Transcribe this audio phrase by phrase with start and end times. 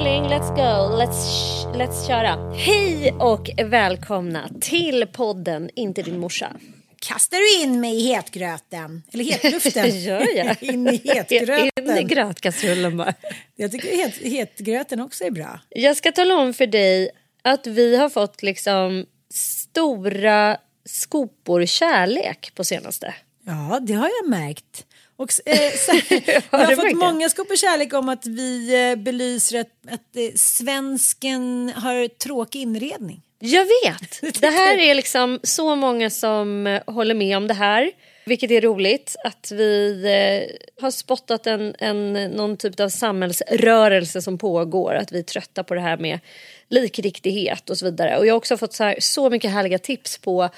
[0.00, 0.96] Darling, let's go.
[0.96, 2.52] Let's, let's köra.
[2.54, 6.56] Hej och välkomna till podden Inte din morsa.
[6.98, 9.02] Kastar du in mig i hetgröten?
[9.12, 10.00] Eller hetluften?
[10.00, 10.62] Gör jag?
[10.62, 11.70] in i hetgröten.
[11.88, 13.14] In i grötkastrullen bara.
[13.56, 15.60] Jag tycker het, hetgröten också är bra.
[15.68, 17.10] Jag ska tala om för dig
[17.42, 23.14] att vi har fått liksom stora skopor kärlek på senaste.
[23.46, 24.86] Ja, det har jag märkt.
[25.20, 25.92] Och, eh, så,
[26.50, 31.72] jag har fått många skopor kärlek om att vi eh, belyser att, att eh, svensken
[31.76, 33.22] har tråkig inredning.
[33.38, 34.40] Jag vet!
[34.40, 37.90] Det här är liksom så många som eh, håller med om det här.
[38.26, 44.38] Vilket är roligt att vi eh, har spottat en, en, någon typ av samhällsrörelse som
[44.38, 44.94] pågår.
[44.94, 46.18] Att vi är trötta på det här med
[46.68, 48.18] likriktighet och så vidare.
[48.18, 50.48] Och jag har också fått så, här, så mycket härliga tips på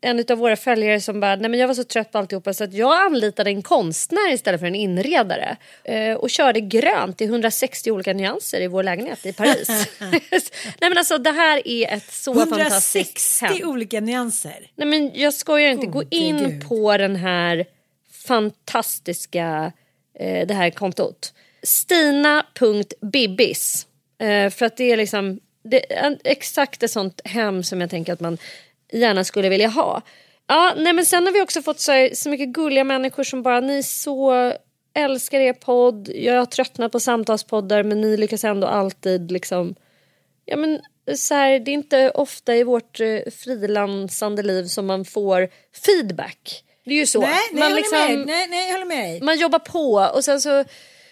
[0.00, 2.64] en av våra följare som bara, nej men jag var så trött på alltihopa så
[2.64, 5.56] att jag anlitade en konstnär istället för en inredare.
[5.84, 9.68] Eh, och körde grönt i 160 olika nyanser i vår lägenhet i Paris.
[10.00, 10.20] nej
[10.80, 13.68] men alltså det här är ett så 160 fantastiskt hem.
[13.68, 14.70] olika nyanser?
[14.74, 16.68] Nej men jag skojar inte, gå Gode in Gud.
[16.68, 17.66] på den här
[18.12, 19.72] fantastiska,
[20.18, 21.32] eh, det här kontot.
[21.62, 22.76] Stina.bibbis.
[24.20, 28.12] Eh, för att det är liksom det är exakt ett sånt hem som jag tänker
[28.12, 28.38] att man
[28.92, 30.02] gärna skulle vilja ha.
[30.46, 33.42] Ja, nej men sen har vi också fått så, här, så mycket gulliga människor som
[33.42, 34.52] bara ni så
[34.94, 36.08] älskar er podd.
[36.14, 39.74] Jag har tröttnat på samtalspoddar men ni lyckas ändå alltid liksom
[40.50, 40.80] Ja men
[41.16, 45.48] så här, det är inte ofta i vårt eh, frilansande liv som man får
[45.84, 46.64] feedback.
[46.84, 47.20] Det är ju så.
[47.20, 49.20] Nej, nej, man, jag liksom, nej, nej, jag håller med dig.
[49.20, 50.64] man jobbar på och sen så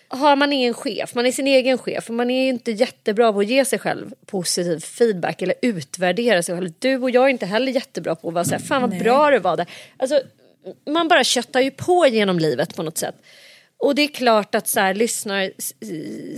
[0.09, 3.41] har man ingen chef, man är sin egen chef och man är inte jättebra på
[3.41, 6.73] att ge sig själv positiv feedback eller utvärdera sig själv.
[6.79, 9.39] Du och jag är inte heller jättebra på att vara såhär, fan vad bra du
[9.39, 9.67] var där.
[9.97, 10.21] Alltså,
[10.87, 13.15] man bara köttar ju på genom livet på något sätt.
[13.79, 15.51] Och det är klart att så här, lyssnar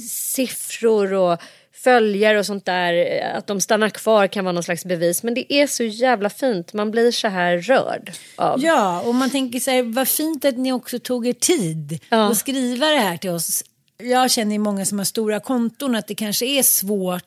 [0.00, 1.43] siffror och
[1.84, 5.22] följare och sånt där, att de stannar kvar kan vara någon slags bevis.
[5.22, 8.65] Men det är så jävla fint, man blir så här rörd av.
[8.65, 12.31] Ja, och man tänker så här, vad fint att ni också tog er tid Ja.
[12.31, 13.64] att skriva det här till oss.
[14.03, 17.25] Jag känner ju många som har stora konton att det kanske är svårt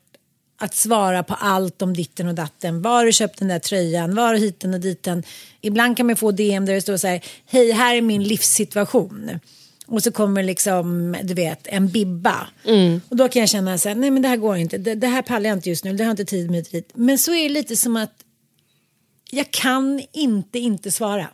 [0.62, 2.82] att svara på allt om ditten och datten.
[2.82, 4.16] Var har du köpt den där tröjan?
[4.16, 5.24] Var har du hiten och diten?
[5.62, 9.40] Ibland kan man få DM där det står så här, hej här är min livssituation.
[9.92, 12.48] Och så kommer liksom, du vet, en bibba.
[13.10, 15.08] Och då kan jag känna så här, nej men det här går inte, det, det
[15.08, 16.92] här pallar jag inte just nu, det har inte tid med dit.
[16.94, 18.14] Men så är det lite som att
[19.32, 21.28] jag kan inte inte svara.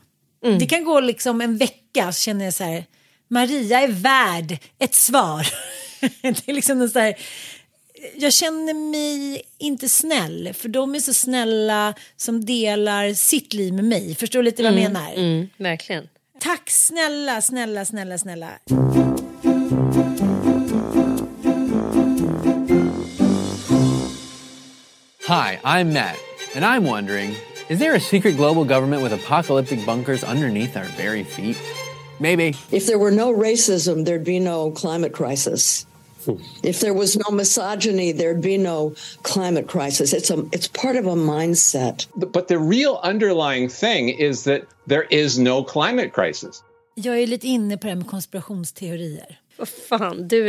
[0.60, 2.86] Det kan gå liksom en vecka så känner jag så här,
[3.28, 5.48] Maria är värd ett svar.
[6.22, 7.16] det är liksom en så här,
[8.16, 10.54] jag känner mig inte snäll.
[10.54, 14.16] För de är så snälla som delar sitt liv med mig.
[14.16, 15.14] Förstår du lite vad jag menar?
[15.16, 16.08] Mm, verkligen.
[16.40, 18.60] Tack snälla, snälla, snälla, snälla.
[25.28, 26.18] Hi, I'm Matt,
[26.56, 27.36] and I'm wondering
[27.70, 31.62] is there a secret global government with apocalyptic bunkers underneath our very feet?
[32.20, 32.56] Maybe.
[32.72, 35.86] If there were no racism, there'd be no climate crisis.
[36.64, 40.14] If there was no misogyny, there'd be no climate crisis.
[40.14, 42.08] It's a it's part of a mindset.
[42.34, 46.64] But the real underlying thing is that there is no climate crisis.
[46.96, 49.40] Jag är lite inne på det här med konspirationsteorier.
[49.58, 50.44] Vad fan, du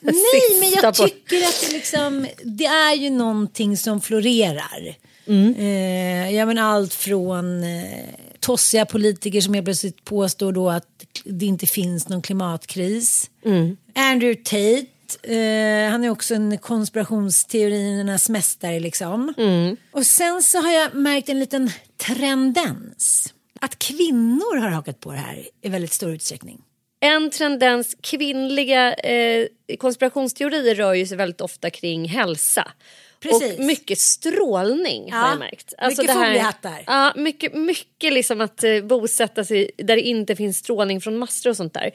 [0.00, 4.96] Nej, men jag tycker att det, liksom, det är ju någonting som florerar.
[5.26, 5.54] Mm.
[5.54, 8.04] Eh, jag menar allt från eh,
[8.40, 10.86] tossiga politiker som helt plötsligt påstår då att
[11.24, 13.30] det inte finns någon klimatkris.
[13.44, 13.76] Mm.
[13.94, 14.86] Andrew Tate,
[15.22, 19.34] eh, han är också en konspirationsteoriernas mästare liksom.
[19.36, 19.76] Mm.
[19.92, 23.34] Och sen så har jag märkt en liten trendens.
[23.60, 26.62] Att kvinnor har hakat på det här i väldigt stor utsträckning.
[27.00, 29.46] En tendens, kvinnliga eh,
[29.78, 32.72] konspirationsteorier rör ju sig väldigt ofta kring hälsa.
[33.20, 33.58] Precis.
[33.58, 35.74] Och mycket strålning har Ja, jag märkt.
[35.78, 36.84] Alltså mycket foliehattar.
[36.86, 41.50] Ja, mycket, mycket liksom att eh, bosätta sig där det inte finns strålning från master
[41.50, 41.90] och sånt där.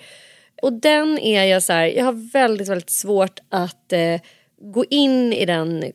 [0.62, 4.22] Och den är jag så här, jag har väldigt, väldigt svårt att eh,
[4.62, 5.92] gå in i den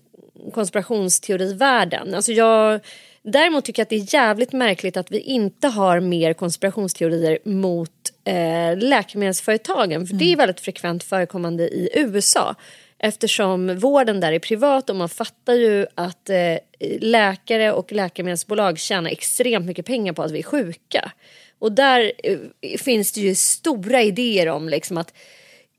[0.52, 2.14] konspirationsteorivärlden.
[2.14, 2.80] Alltså jag,
[3.22, 7.90] däremot tycker jag att det är jävligt märkligt att vi inte har mer konspirationsteorier mot
[8.24, 10.06] eh, läkemedelsföretagen.
[10.06, 12.54] För det är väldigt frekvent förekommande i USA.
[12.98, 16.58] Eftersom vården där är privat och man fattar ju att eh,
[17.00, 21.12] läkare och läkemedelsbolag tjänar extremt mycket pengar på att vi är sjuka.
[21.58, 22.38] Och där eh,
[22.78, 25.12] finns det ju stora idéer om liksom att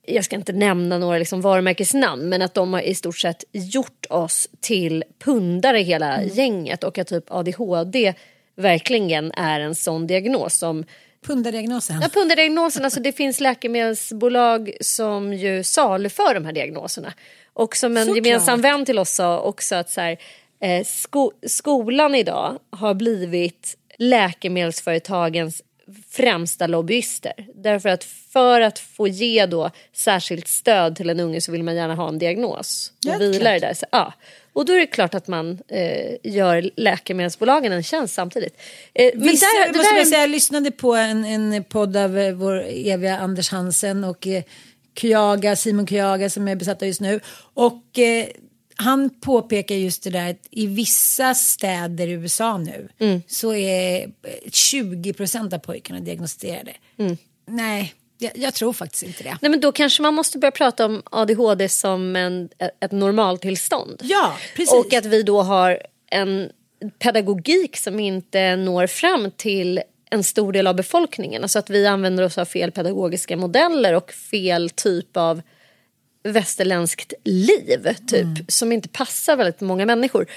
[0.05, 4.05] jag ska inte nämna några liksom varumärkesnamn men att de har i stort sett gjort
[4.09, 8.13] oss till pundare hela gänget och att typ ADHD
[8.55, 10.85] verkligen är en sån diagnos som
[11.27, 11.99] Pundardiagnosen.
[12.01, 17.13] Ja, pundardiagnosen, alltså det finns läkemedelsbolag som ju saluför de här diagnoserna.
[17.53, 18.25] Och som en Såklart.
[18.25, 20.17] gemensam vän till oss sa också att så här,
[20.61, 25.61] eh, sko skolan idag har blivit läkemedelsföretagens
[26.09, 27.33] främsta lobbyister.
[27.55, 31.75] Därför att för att få ge då särskilt stöd till en unge så vill man
[31.75, 32.91] gärna ha en diagnos.
[33.07, 33.73] Och Ja, det där.
[33.73, 34.13] Så, ja.
[34.53, 38.61] Och då är det klart att man eh, gör läkemedelsbolagen en tjänst samtidigt.
[38.93, 41.97] Eh, men Vissa, där, det måste där, jag, säga, jag lyssnade på en, en podd
[41.97, 44.43] av eh, vår eviga Anders Hansen och eh,
[44.97, 47.19] Kyaga, Simon Kyaga som är besatta just nu.
[47.53, 48.25] Och eh,
[48.79, 53.21] han påpekar just det där att i vissa städer i USA nu Mm.
[53.27, 56.71] så är eh, 20 procent av pojkarna diagnostiserade.
[56.97, 57.17] Mm.
[57.47, 59.37] Nej, jag, jag tror faktiskt inte det.
[59.41, 64.01] Nej, men då kanske man måste börja prata om ADHD som en, ett normaltillstånd.
[64.03, 64.73] Ja, precis.
[64.73, 65.81] Och att vi då har
[66.11, 66.49] en
[66.99, 71.43] pedagogik som inte når fram till en stor del av befolkningen.
[71.43, 75.41] Alltså att vi använder oss av fel pedagogiska modeller och fel typ av
[76.31, 78.45] västerländskt liv typ Mm.
[78.47, 80.27] som inte passar väldigt många människor.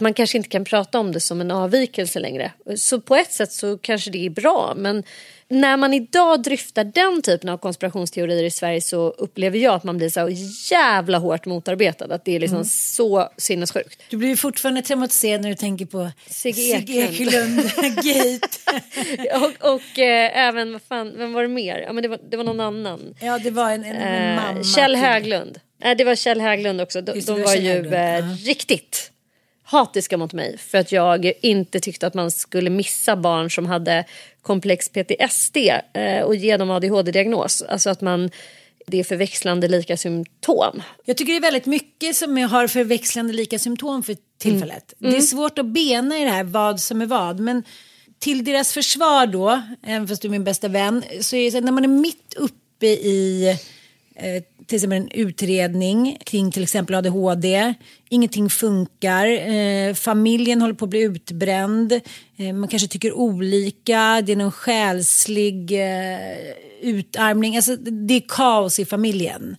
[0.00, 2.52] Man kanske inte kan prata om det som en avvikelse längre.
[2.76, 5.02] Så på ett sätt så kanske det är bra men
[5.48, 9.96] när man idag dryftar den typen av konspirationsteorier i Sverige så upplever jag att man
[9.98, 10.28] blir så
[10.74, 12.04] jävla hårt motarbetad.
[12.14, 12.64] Att det är liksom Mm.
[12.68, 14.02] så sinnessjukt.
[14.10, 17.60] Du blir fortfarande traumatiserad när du tänker på Sigge Eklund.
[17.60, 18.48] Eklund-gate.
[19.34, 21.78] och och eh, även, vad fan, vem var det mer?
[21.78, 23.14] Ja, men det, var, det var någon annan.
[23.20, 24.64] ja, det var en, en, en Eh, mamma.
[24.64, 25.60] Kjell Höglund.
[25.82, 27.00] Eh, det var Kjell Höglund också.
[27.00, 29.10] De, Just de var var ju eh, riktigt
[29.66, 34.04] hatiska mot mig för att jag inte tyckte att man skulle missa barn som hade
[34.42, 35.56] komplex PTSD
[35.92, 37.62] eh, och ge dem ADHD-diagnos.
[37.62, 38.30] Alltså att man,
[38.86, 40.82] det är förväxlande lika symptom.
[41.04, 44.94] Jag tycker det är väldigt mycket som har förväxlande lika symptom för tillfället.
[45.00, 45.12] Mm.
[45.12, 47.40] Det är svårt att bena i det här vad som är vad.
[47.40, 47.62] Men
[48.18, 51.58] till deras försvar då, även fast du är min bästa vän, så är det så
[51.58, 53.48] att när man är mitt uppe i
[54.14, 57.74] eh, till exempel en utredning kring till exempel ADHD.
[58.08, 59.26] Ingenting funkar.
[59.26, 61.92] Eh, familjen håller på att bli utbränd.
[62.36, 64.22] Eh, man kanske tycker olika.
[64.26, 66.18] Det är någon själslig eh,
[66.82, 67.56] utarmning.
[67.56, 69.56] Alltså, det är kaos i familjen.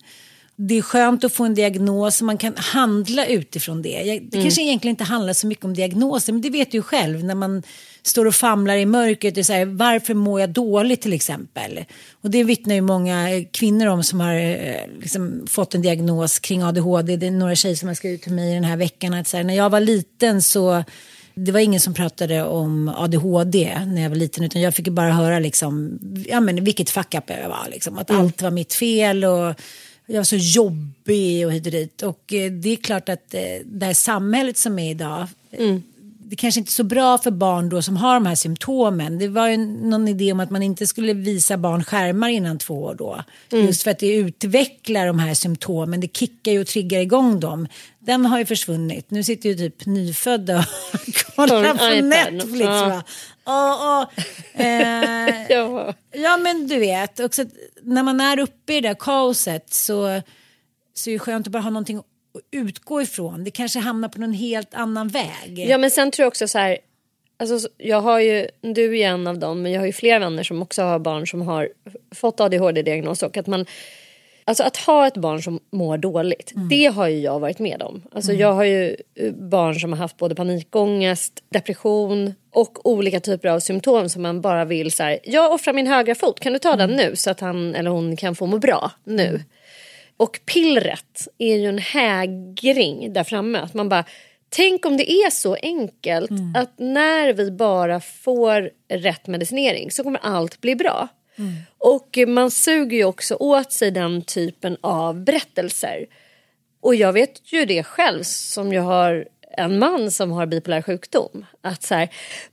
[0.56, 4.20] Det är skönt att få en diagnos och man kan handla utifrån det.
[4.30, 7.24] Det kanske egentligen inte handlar så mycket om diagnoser men det vet du ju själv
[7.24, 7.62] när man
[8.08, 9.38] står och famlar i mörkret.
[9.38, 11.84] Är så här, varför mår jag dåligt till exempel?
[12.22, 16.38] Och det vittnar ju många eh, kvinnor om som har eh, liksom, fått en diagnos
[16.38, 17.16] kring ADHD.
[17.16, 19.44] Det är några tjejer som har skrivit till mig den här veckan att så här,
[19.44, 20.84] när jag var liten så
[21.34, 25.12] det var ingen som pratade om ADHD när jag var liten utan jag fick bara
[25.12, 25.98] höra liksom,
[26.28, 27.68] ja, men vilket fuck up jag var.
[27.70, 29.54] Liksom, att allt var mitt fel och
[30.06, 32.02] jag var så jobbig och hit och dit.
[32.02, 33.34] Och eh, det är klart att
[33.64, 35.82] det här samhället som är idag, Mm.
[36.30, 39.18] Det kanske inte är så bra för barn då som har de här symptomen.
[39.18, 42.82] Det var ju någon idé om att man inte skulle visa barn skärmar innan två
[42.82, 43.24] år då.
[43.52, 43.66] Mm.
[43.66, 47.68] Just för att det utvecklar de här symptomen, det kickar ju och triggar igång dem.
[47.98, 49.10] Den har ju försvunnit.
[49.10, 52.04] Nu sitter ju typ nyfödda och kollar På iPad.
[52.04, 52.64] Netflix.
[52.64, 53.02] Ja.
[53.44, 55.94] Och, och, eh, Ja.
[56.12, 57.44] Ja men du vet, också
[57.82, 60.22] när man är uppe i det där kaoset så,
[60.94, 62.02] så är det skönt att bara ha någonting
[62.38, 63.44] att utgå ifrån.
[63.44, 65.58] Det kanske hamnar på någon helt annan väg.
[65.68, 66.78] Ja men sen tror jag också så här.
[67.40, 70.18] Alltså, så- jag har ju, du är en av dem, men jag har ju flera
[70.18, 71.68] vänner som också har barn som har
[72.14, 73.66] fått ADHD-diagnos och att man
[74.44, 78.02] Alltså att ha ett barn som mår dåligt, det har ju jag varit med om.
[78.12, 83.48] Alltså jag har ju eh, barn som har haft både panikångest, depression och olika typer
[83.48, 86.58] av symptom som man bara vill så här, jag offrar min högra fot, kan du
[86.58, 89.42] ta den nu så att han eller hon kan få må bra nu?
[90.18, 93.58] Och pillret är ju en hägring där framme.
[93.58, 94.04] Att man bara,
[94.48, 100.20] tänk om det är så enkelt att när vi bara får rätt medicinering så kommer
[100.22, 101.08] allt bli bra.
[101.78, 106.06] Och man suger ju också åt sig den typen av berättelser.
[106.80, 111.46] Och jag vet ju det själv som jag har en man som har bipolär sjukdom.
[111.62, 112.08] Att så här,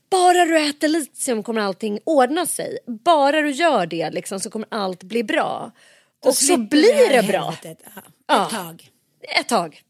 [0.10, 2.78] bara du äter litium kommer allting ordna sig.
[2.88, 5.72] Bara du gör det liksom, så kommer allt bli bra.
[6.24, 7.42] Då och så blir det bra.
[7.42, 7.88] helvetet.
[8.28, 8.46] Ja.
[8.46, 8.90] Ett tag.
[9.40, 9.82] Ett tag.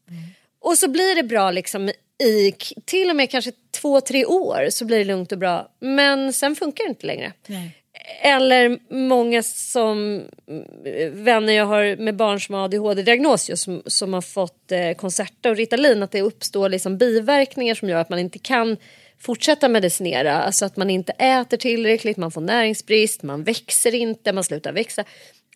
[0.60, 1.90] Och så blir det bra liksom
[2.24, 2.52] i
[2.84, 5.68] till och med kanske två, tre år så blir det lugnt och bra.
[5.80, 7.32] Men sen funkar det inte längre.
[7.46, 7.82] Nej.
[8.22, 14.14] Eller många som mm, vänner jag har med barn som har ADHD-diagnos just, som, som
[14.14, 18.18] har fått eh, Concerta och Ritalin att det uppstår liksom biverkningar som gör att man
[18.18, 18.76] inte kan
[19.18, 20.42] fortsätta medicinera.
[20.42, 25.04] Alltså att man inte äter tillräckligt, man får näringsbrist, man växer inte, man slutar växa.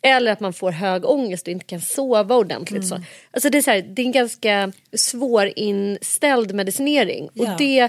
[0.03, 2.87] Eller att man får hög ångest och inte kan sova ordentligt.
[2.89, 3.01] Så.
[3.31, 7.25] Alltså det, är så här, det är en ganska svårinställd medicinering.
[7.29, 7.55] Och Ja.
[7.59, 7.89] det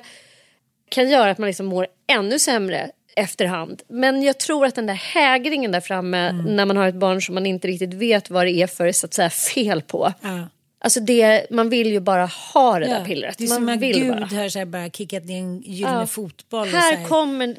[0.89, 3.82] kan göra att man liksom mår ännu sämre efterhand.
[3.88, 6.56] Men jag tror att den där hägringen där framme Mm.
[6.56, 9.06] när man har ett barn som man inte riktigt vet vad det är för så
[9.06, 10.13] att säga, fel på.
[10.22, 10.48] Ja.
[10.84, 13.38] Alltså det, man vill ju bara ha det Ja, där pillret.
[13.38, 14.25] Det är man som att Gud bara.
[14.41, 16.08] har så här bara kickat ner en gyllene Ja.
[16.08, 16.70] fotboll.
[16.72, 17.58] så Här kommer This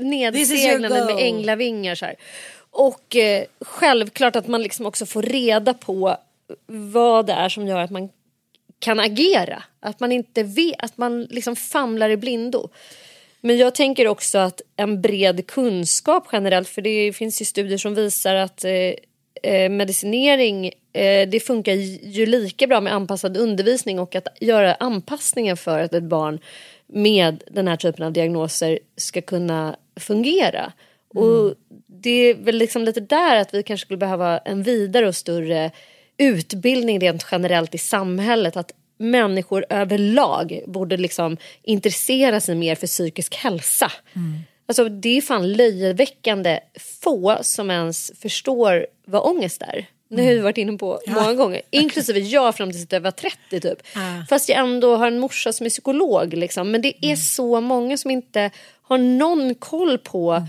[0.50, 1.14] is your nedseglande goal.
[1.14, 1.94] med änglavingar.
[1.94, 2.14] Så här.
[2.73, 6.17] Och eh, självklart att man liksom också får reda på
[6.67, 8.09] vad det är som gör att man
[8.79, 9.62] kan agera.
[9.81, 12.69] Att man inte vet, att man liksom famlar i blindo.
[13.41, 17.95] Men jag tänker också att en bred kunskap generellt, för det finns ju studier som
[17.95, 18.95] visar att eh,
[19.43, 25.57] eh medicinering eh, det funkar ju lika bra med anpassad undervisning och att göra anpassningen
[25.57, 26.38] för att ett barn
[26.87, 30.73] med den här typen av diagnoser ska kunna fungera.
[31.14, 31.54] Och
[31.87, 35.71] det är väl liksom lite där att vi kanske skulle behöva en vidare och större
[36.19, 38.57] utbildning rent generellt i samhället.
[38.57, 43.92] Att människor överlag borde liksom intressera sig mer för psykisk hälsa.
[44.66, 46.61] Alltså det är fan löjeväckande
[47.02, 49.87] få som ens förstår vad ångest är.
[50.09, 51.62] Det har vi varit inne på många gånger.
[51.71, 53.78] Inklusive jag fram tills jag var 30 typ.
[53.95, 54.25] Ja.
[54.28, 56.35] Fast jag ändå har en morsa som är psykolog.
[56.35, 56.71] Liksom.
[56.71, 58.50] Men det är så många som inte
[58.83, 60.47] har någon koll på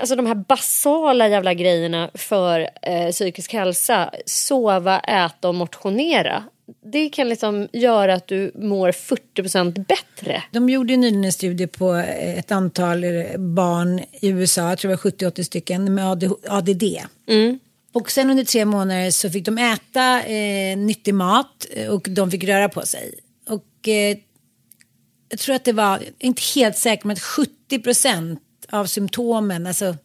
[0.00, 4.10] Alltså de här basala jävla grejerna för eh, psykisk hälsa.
[4.26, 6.44] Sova, äta och motionera.
[6.92, 10.42] Det kan liksom göra att du mår 40% bättre.
[10.50, 14.96] De gjorde nyligen en studie på ett antal eh, barn i USA, jag tror det
[15.04, 16.82] var 70-80 stycken, med AD- ADD.
[17.92, 22.30] Och sen under tre månader så fick de äta eh, nyttig mat eh, och de
[22.30, 23.14] fick röra på sig.
[23.48, 24.16] Och eh,
[25.28, 28.40] jag tror att det var, inte helt säker, men att 70 procent
[28.72, 29.96] av symptomen alltså,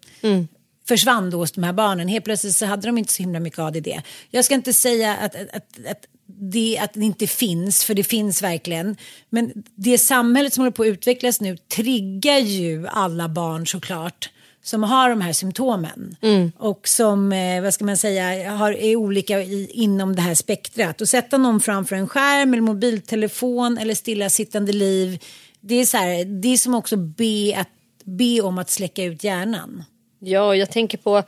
[0.87, 2.07] försvann då hos de här barnen.
[2.07, 3.87] Helt plötsligt så hade de inte så himla mycket ADD.
[4.29, 8.03] Jag ska inte säga att, att, att, att, det, att det inte finns, för det
[8.03, 8.97] finns verkligen.
[9.29, 14.29] Men det samhället som håller på att utvecklas nu triggar ju alla barn såklart
[14.63, 16.15] som har de här symptomen
[16.57, 21.01] och som, eh, vad ska man säga, har, är olika i, inom det här spektrat.
[21.01, 25.19] Och sätta någon framför en skärm eller mobiltelefon eller stillasittande liv,
[25.61, 27.69] det är, så här, det är som också be, att,
[28.03, 29.83] be om att släcka ut hjärnan.
[30.19, 31.23] Ja, jag tänker på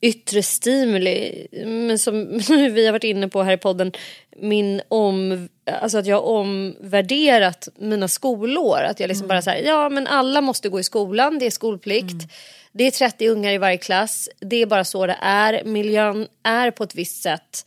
[0.00, 1.46] yttre stimuli.
[1.66, 3.92] Men som vi har varit inne på här i podden.
[4.36, 5.48] Min om,
[5.82, 8.82] alltså att jag har omvärderat mina skolår.
[8.82, 12.32] Att jag liksom bara säger ja men alla måste gå i skolan, det är skolplikt.
[12.72, 14.28] Det är 30 ungar i varje klass.
[14.40, 15.64] Det är bara så det är.
[15.64, 17.66] Miljön är på ett visst sätt.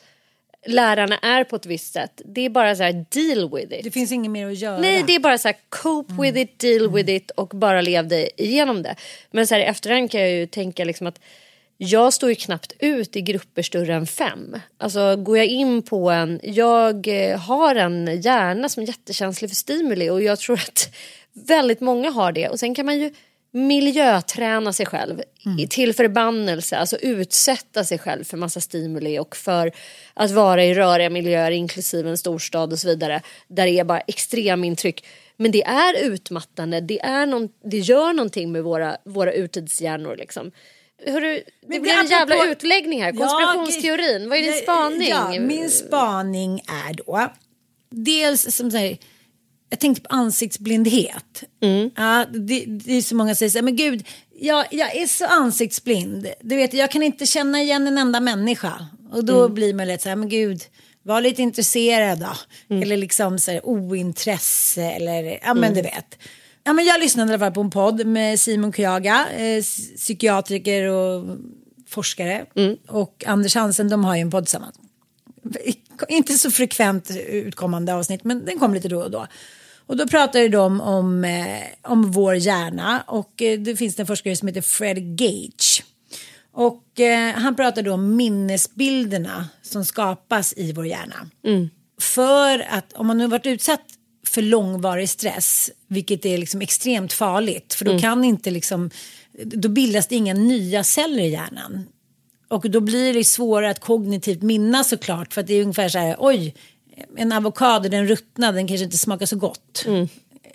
[0.68, 2.22] Lärarna är på ett visst sätt.
[2.26, 3.84] Det är bara så här deal with it.
[3.84, 4.78] Det finns inget mer att göra.
[4.78, 8.08] Nej, det är bara så här cope with it, deal with it och bara lev
[8.08, 8.96] dig igenom det.
[9.32, 11.20] Men så här i efterhand kan jag ju tänka liksom att
[11.78, 14.56] jag står ju knappt ut i grupper större än fem.
[14.78, 19.56] Alltså går jag in på en, jag eh, har en hjärna som är jättekänslig för
[19.56, 20.96] stimuli och jag tror att
[21.34, 22.50] väldigt många har det.
[22.50, 23.14] Och sen kan man ju
[23.52, 25.68] miljöträna sig själv mm.
[25.68, 29.72] till förbannelse, alltså utsätta sig själv för massa stimuli och för
[30.14, 34.00] att vara i röriga miljöer inklusive en storstad och så vidare där det är bara
[34.00, 35.06] extremintryck.
[35.38, 40.52] Men det är utmattande, det, är någon, det gör någonting med våra, våra urtidshjärnor liksom.
[41.06, 43.12] Hörru, det blir en jävla utläggning här.
[43.12, 45.10] Konspirationsteorin, ja, vad är din spaning?
[45.10, 47.30] Ja, min spaning är då
[47.90, 48.98] dels som säger
[49.70, 51.44] jag tänkte på ansiktsblindhet.
[51.62, 51.90] Mm.
[51.96, 54.08] Ja, det, det, är så många som säger men gud,
[54.40, 56.28] jag, jag är så ansiktsblind.
[56.42, 58.88] Du vet, jag kan inte känna igen en enda människa.
[59.12, 59.54] Och då mm.
[59.54, 60.62] blir man lite så här, men gud,
[61.04, 62.34] var lite intresserad då.
[62.70, 62.84] Mm.
[62.84, 65.74] Eller liksom så här, ointresse eller, ja men mm.
[65.74, 66.18] du vet.
[66.64, 69.64] Ja, men jag lyssnade i alla fall på en podd med Simon Kyaga, eh,
[69.96, 71.38] psykiatriker och
[71.88, 72.46] forskare.
[72.56, 72.78] Mm.
[72.88, 74.76] Och Anders Hansen, de har ju en podd tillsammans.
[76.08, 79.28] Inte så frekvent utkommande avsnitt, men den kom lite då och då.
[79.88, 84.36] Och då pratade de om, eh, om vår hjärna och eh, det finns en forskare
[84.36, 85.84] som heter Fred Gage.
[86.52, 91.30] Och eh, han pratade om minnesbilderna som skapas i vår hjärna.
[91.46, 91.70] Mm.
[92.00, 93.82] För att om man nu varit utsatt
[94.28, 98.02] för långvarig stress, vilket är liksom extremt farligt, för då mm.
[98.02, 98.90] kan inte liksom,
[99.44, 101.86] då bildas det inga nya celler i hjärnan.
[102.48, 106.00] Och då blir det svårare att kognitivt minnas såklart, för att det är ungefär så
[106.00, 106.56] här, oj,
[107.16, 109.84] en avokado den ruttnade, den kanske inte smakar så gott.
[109.88, 110.08] Mm.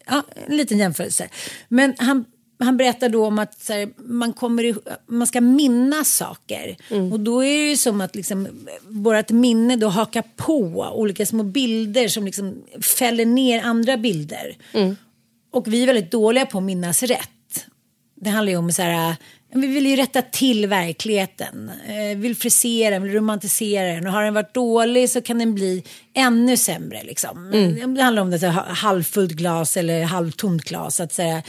[0.07, 1.29] Ja, en liten jämförelse.
[1.69, 2.25] Men han,
[2.59, 4.75] han berättar då om att här, man, kommer,
[5.07, 6.77] man ska minnas saker.
[6.91, 7.13] Mm.
[7.13, 8.49] Och då är det ju som att liksom,
[8.89, 12.63] vårt minne då hakar på olika små bilder som liksom
[12.99, 14.57] fäller ner andra bilder.
[14.73, 14.97] Mm.
[15.51, 17.29] Och vi är väldigt dåliga på att minnas rätt.
[18.25, 19.17] Det handlar ju om så här,
[19.55, 21.71] vi vill ju rätta till verkligheten.
[21.89, 24.07] Eh, vill frisera den, vill romantisera den.
[24.07, 27.03] Och har den varit dålig så kan den bli ännu sämre.
[27.03, 27.51] Liksom.
[27.53, 27.95] Mm.
[27.95, 31.01] Det handlar om det halvfullt glas eller halvtomt glas.
[31.01, 31.43] Att säga,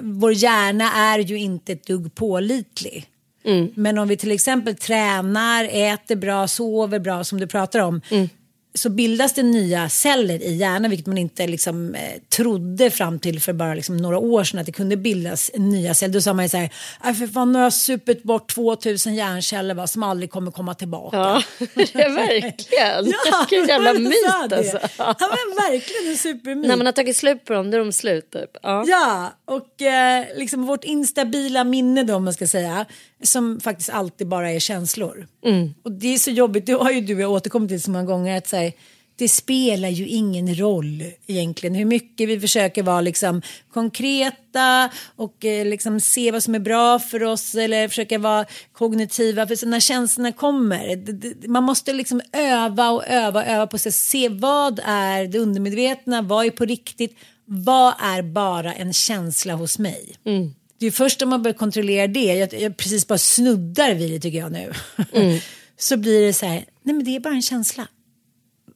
[0.00, 3.06] vår hjärna är ju inte ett dugg pålitlig.
[3.44, 3.72] Mm.
[3.74, 8.00] Men om vi till exempel tränar, äter bra, sover bra som du pratar om.
[8.10, 8.28] Mm
[8.74, 12.00] så bildas det nya celler i hjärnan, vilket man inte liksom, eh,
[12.36, 16.14] trodde fram till för bara liksom, några år sedan att det kunde bildas nya celler.
[16.14, 16.70] Då sa man ju så här,
[17.04, 20.74] äh, för fan nu har jag supit bort 2000 hjärnceller va, som aldrig kommer komma
[20.74, 21.16] tillbaka.
[21.16, 21.42] Ja,
[21.76, 23.12] ja verkligen.
[23.30, 24.78] ja, Vilken jävla myt alltså.
[24.98, 26.68] Ja, men verkligen en supermyt.
[26.68, 28.50] När man har tagit slut på dem, då är de slut typ.
[28.62, 32.86] Ja, ja och eh, liksom vårt instabila minne då, om man ska säga,
[33.22, 35.26] som faktiskt alltid bara är känslor.
[35.44, 35.74] Mm.
[35.82, 38.04] Och det är så jobbigt, det har ju du och jag återkommit till så många
[38.04, 38.72] gånger, att säga
[39.18, 45.66] det spelar ju ingen roll egentligen hur mycket vi försöker vara liksom konkreta och eh,
[45.66, 49.46] liksom se vad som är bra för oss eller försöka vara kognitiva.
[49.46, 53.78] För när känslorna kommer, det, det, man måste liksom öva och öva och öva på
[53.78, 53.92] sig.
[53.92, 59.78] Se vad är det undermedvetna, vad är på riktigt, vad är bara en känsla hos
[59.78, 60.16] mig.
[60.24, 60.54] Mm.
[60.78, 64.20] Det är först om man börjar kontrollera det, jag, jag precis bara snuddar vid det
[64.20, 64.72] tycker jag nu.
[65.12, 65.38] Mm.
[65.78, 67.88] så blir det så här, nej men det är bara en känsla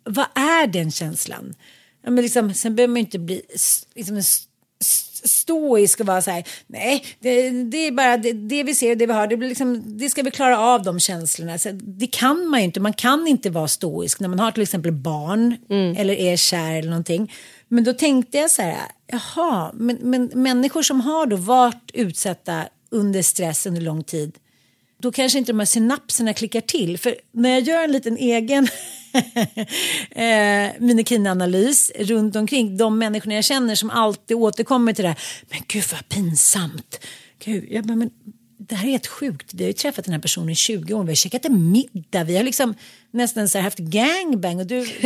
[0.04, 1.54] vad är den känslan?
[2.02, 3.42] Ja, men liksom, sen behöver man inte bli
[3.94, 4.22] liksom,
[5.24, 8.96] stoisk och vara så här, nej, det, det är bara det, det, vi ser och
[8.96, 11.58] det vi har, det, blir liksom, det ska vi klara av de känslorna.
[11.58, 14.62] Så det kan man ju inte, man kan inte vara stoisk när man har till
[14.62, 15.96] exempel barn mm.
[15.96, 17.32] eller är kär eller någonting.
[17.68, 22.62] Men då tänkte jag så här, jaha, men, men människor som har då varit utsatta
[22.90, 24.38] under stress under lång tid,
[25.02, 26.98] då kanske inte de här synapserna klickar till.
[26.98, 28.68] För när jag gör en liten egen
[30.10, 35.18] eh, minikinanalys runt omkring de människorna jag känner som alltid återkommer till det här.
[35.50, 37.06] Men gud vad pinsamt.
[37.44, 38.10] Gud, jag bara, men
[38.58, 39.54] det här är helt sjukt.
[39.54, 41.04] Vi har ju träffat den här personen i 20 år.
[41.04, 42.24] Vi har käkat en middag.
[42.24, 42.74] Vi har liksom
[43.10, 44.60] nästan så haft gangbang.
[44.60, 44.84] Och du,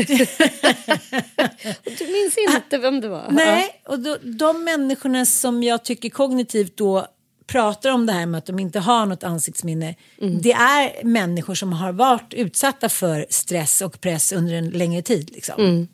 [1.99, 3.29] du minns inte vem det var?
[3.31, 7.07] Nej, och då, de människorna som jag tycker kognitivt då
[7.47, 9.95] pratar om det här med att de inte har något ansiktsminne.
[10.21, 10.41] Mm.
[10.43, 15.31] Det är människor som har varit utsatta för stress och press under en längre tid.
[15.31, 15.61] Liksom.
[15.61, 15.89] Mm.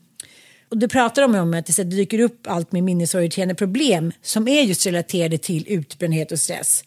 [0.68, 4.86] Och du pratar om att det dyker upp allt med minnesorienterande problem som är just
[4.86, 6.84] relaterade till utbrändhet och stress.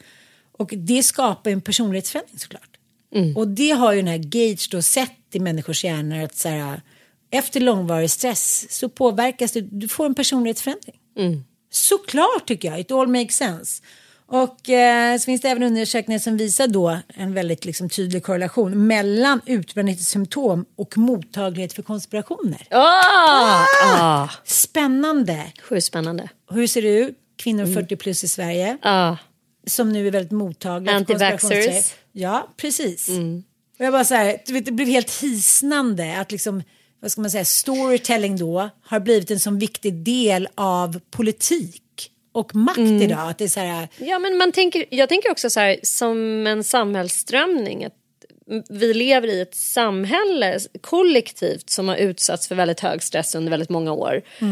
[0.58, 2.70] Och det skapar en personlighetsförändring såklart.
[3.16, 3.38] Mm.
[3.38, 6.82] Och det har ju den här Gage då sett i människors hjärnor att så här,
[7.32, 10.96] efter långvarig stress så påverkas du, du får en personlighetsförändring.
[11.18, 11.44] Mm.
[11.72, 13.84] Såklart tycker jag, it all makes sense.
[14.28, 18.88] Och eh, så finns det även undersökningar som visar då en väldigt liksom, tydlig korrelation
[18.88, 22.68] mellan utbrändhetssymptom och mottaglighet för konspirationer.
[22.72, 23.66] Oh!
[23.84, 24.30] Ah!
[24.44, 25.44] Spännande.
[25.62, 26.30] Sjukt spännande.
[26.52, 27.18] Hur ser det ut?
[27.38, 27.98] Kvinnor 40 mm.
[27.98, 28.78] plus i Sverige.
[28.82, 29.18] Ah.
[29.68, 31.06] som nu är väldigt mottagliga.
[31.06, 31.94] för Anti-vaxxers.
[32.12, 33.10] Ja, precis.
[33.80, 36.64] Och jag bara så här, det blev helt hisnande att liksom,
[37.00, 41.82] vad ska man säga, storytelling då har blivit en sån viktig del av politik
[42.36, 43.30] och makt idag.
[43.30, 46.48] Att det är så här, Ja, men man tänker, jag tänker också så här som
[46.48, 47.86] en samhällsströmning.
[47.86, 47.94] Att
[48.70, 53.70] vi lever i ett samhälle kollektivt som har utsatts för väldigt hög stress under väldigt
[53.70, 54.22] många år.
[54.42, 54.48] Eh,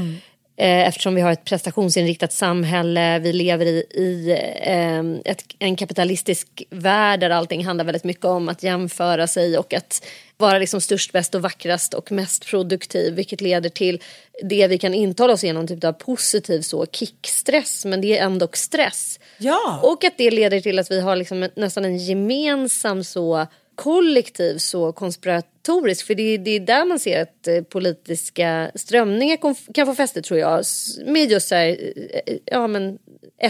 [0.57, 7.19] Eftersom vi har ett prestationsinriktat samhälle, vi lever i, i eh, ett, en kapitalistisk värld
[7.19, 10.05] där allting handlar väldigt mycket om att jämföra sig och att
[10.37, 14.01] vara liksom störst, bäst och vackrast och mest produktiv vilket leder till
[14.43, 18.47] det vi kan intala oss genom typ av positiv så kickstress men det är ändå
[18.53, 19.19] stress.
[19.37, 19.79] ja.
[19.83, 24.91] Och att det leder till att vi har liksom nästan en gemensam så kollektiv så
[24.91, 26.07] konspiratorisk.
[26.07, 29.37] För det, är- det är där man ser att eh, politiska strömningar
[29.73, 30.63] kan få fäste tror jag.
[31.05, 31.93] Med just så här,
[32.25, 32.97] eh, ja men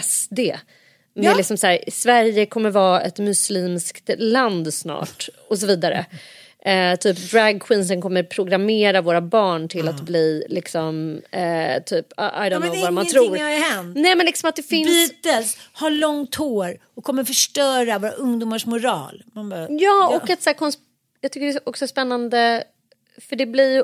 [0.02, 0.40] SD.
[1.16, 1.36] Med Ja.
[1.38, 6.06] liksom så här, Sverige kommer vara ett muslimskt land snart och så vidare.
[6.66, 12.60] Eh, typ dragqueensen kommer programmera våra barn till att bli liksom eh, typ I, don't
[12.60, 13.30] men know vad man tror.
[13.38, 13.96] har ju hänt.
[13.98, 18.66] Nej men liksom att det finns Beatles har långt hår och kommer förstöra våra ungdomars
[18.66, 19.24] moral.
[19.34, 20.78] Bara, Ja, och att så här, kons-
[21.22, 22.64] jag tycker det är också spännande
[23.18, 23.84] för det blir ju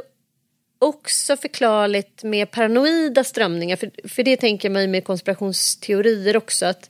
[0.79, 3.75] också förklarligt med paranoida strömningar.
[3.75, 6.89] För, för det tänker man ju med konspirationsteorier också att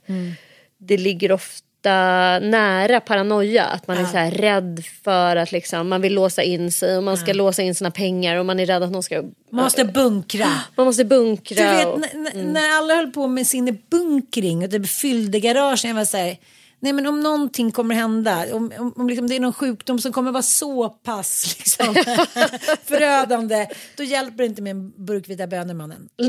[0.78, 3.64] det ligger ofta nära paranoia.
[3.64, 7.02] Att man är så här rädd för att liksom, man vill låsa in sig och
[7.02, 9.22] man ska låsa in sina pengar och man är rädd att någon ska...
[9.50, 10.48] Man måste bunkra.
[10.76, 11.70] Man måste bunkra.
[11.70, 15.88] Du vet och, n- när alla höll på med sin bunkring och typ fyllde garagen.
[15.90, 16.36] Jag var så här,
[16.80, 20.12] nej men om någonting kommer hända, om, om, om liksom det är någon sjukdom som
[20.12, 21.94] kommer vara så pass liksom,
[22.84, 23.66] förödande,
[23.96, 26.08] då hjälper det inte med en burk vita bönor mannen.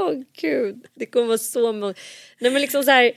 [0.00, 1.94] Åh gud, det kommer vara så många.
[2.40, 3.12] Nej men liksom så här,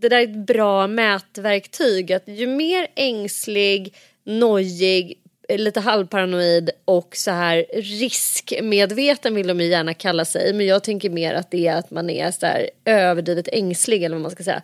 [0.00, 2.12] det där är ett bra mätverktyg.
[2.12, 9.94] Att ju mer ängslig, nojig, lite halvparanoid och så här riskmedveten vill de ju gärna
[9.94, 10.52] kalla sig.
[10.54, 14.16] Men jag tänker mer att det är att man är så här överdrivet ängslig eller
[14.16, 14.62] vad man ska säga.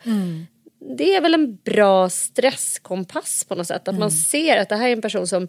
[0.96, 3.88] Det är väl en bra stresskompass på något sätt.
[3.88, 5.48] Att man ser att det här är en person som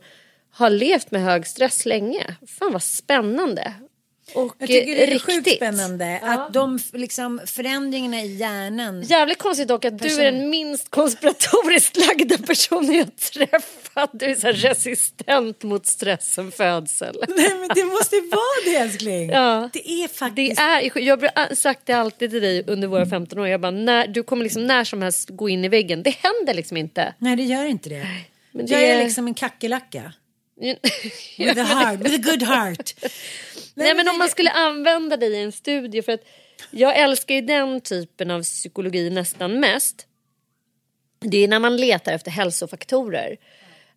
[0.52, 2.36] har levt med hög stress länge.
[2.48, 3.74] Fan vad spännande.
[4.34, 5.56] Och Jag tycker det är eh, sjukt riktigt.
[5.56, 9.02] spännande att de liksom, förändringarna i hjärnan.
[9.02, 14.10] Jävligt konstigt dock att du är den minst konspiratoriskt lagda personen jag träffat.
[14.14, 17.16] Du är så resistent mot stressen födsel.
[17.28, 19.30] Nej men det måste vara det älskling.
[19.30, 19.70] Ja.
[19.74, 20.62] Det är Det faktiskt.
[20.62, 23.48] är, jag har sagt det alltid till dig under våra 15 år.
[23.48, 26.04] Jag bara, när, du kommer liksom när som helst gå in i väggen.
[26.04, 27.14] Det händer liksom inte.
[27.20, 28.08] Nej det gör inte det.
[28.52, 30.14] Men Jag det är liksom en kackerlacka.
[30.58, 30.80] Nej
[31.38, 32.94] With a heart, with a good heart.
[33.76, 36.24] men om man skulle använda dig i en studie för att
[36.72, 40.08] jag älskar ju den typen av psykologi nästan mest.
[41.20, 43.38] Det är när man letar efter hälsofaktorer.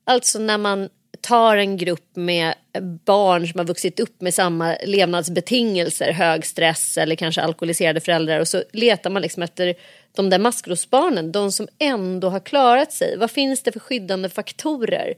[0.04, 0.88] Alltså när man
[1.20, 2.54] tar en grupp med
[3.04, 8.48] barn som har vuxit upp med samma levnadsbetingelser, hög stress eller kanske alkoholiserade föräldrar och
[8.48, 9.74] så letar man liksom efter
[10.16, 13.16] de där maskrosbarnen, de som ändå har klarat sig.
[13.16, 15.14] Vad finns det för skyddande faktorer?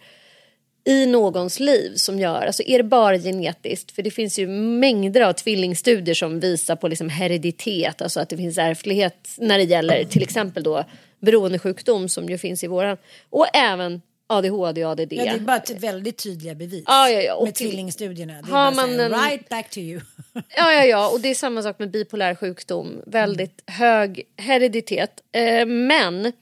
[0.84, 3.92] I någons liv som gör, alltså är det bara genetiskt?
[3.92, 8.36] För det finns ju mängder av tvillingstudier som visar på liksom hereditet, alltså att det
[8.36, 10.84] finns ärftlighet när det gäller till exempel då
[11.20, 12.96] beroendesjukdom som ju finns i våran
[13.30, 15.12] och även ADHD och ADD.
[15.12, 16.84] Ja, det är bara ett väldigt tydliga bevis.
[16.86, 17.34] Ja, ja, ja.
[17.34, 18.32] Och Med tvillingstudierna.
[18.32, 20.00] Det är bara man en- right back to you.
[20.32, 23.02] Ja, ja, ja, och det är samma sak med bipolär sjukdom.
[23.06, 25.10] Väldigt hög hereditet.
[25.32, 26.32] Eh, men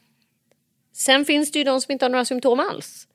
[0.94, 3.06] sen finns det ju de som inte har några symptom alls.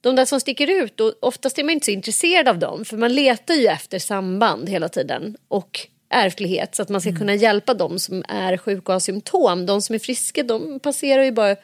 [0.00, 2.96] De där som sticker ut, och oftast är man inte så intresserad av dem för
[2.96, 5.80] man letar ju efter samband hela tiden och
[6.10, 9.66] ärftlighet så att man ska kunna hjälpa dem som är sjuka och har symptom.
[9.66, 11.56] De som är friska, de passerar ju bara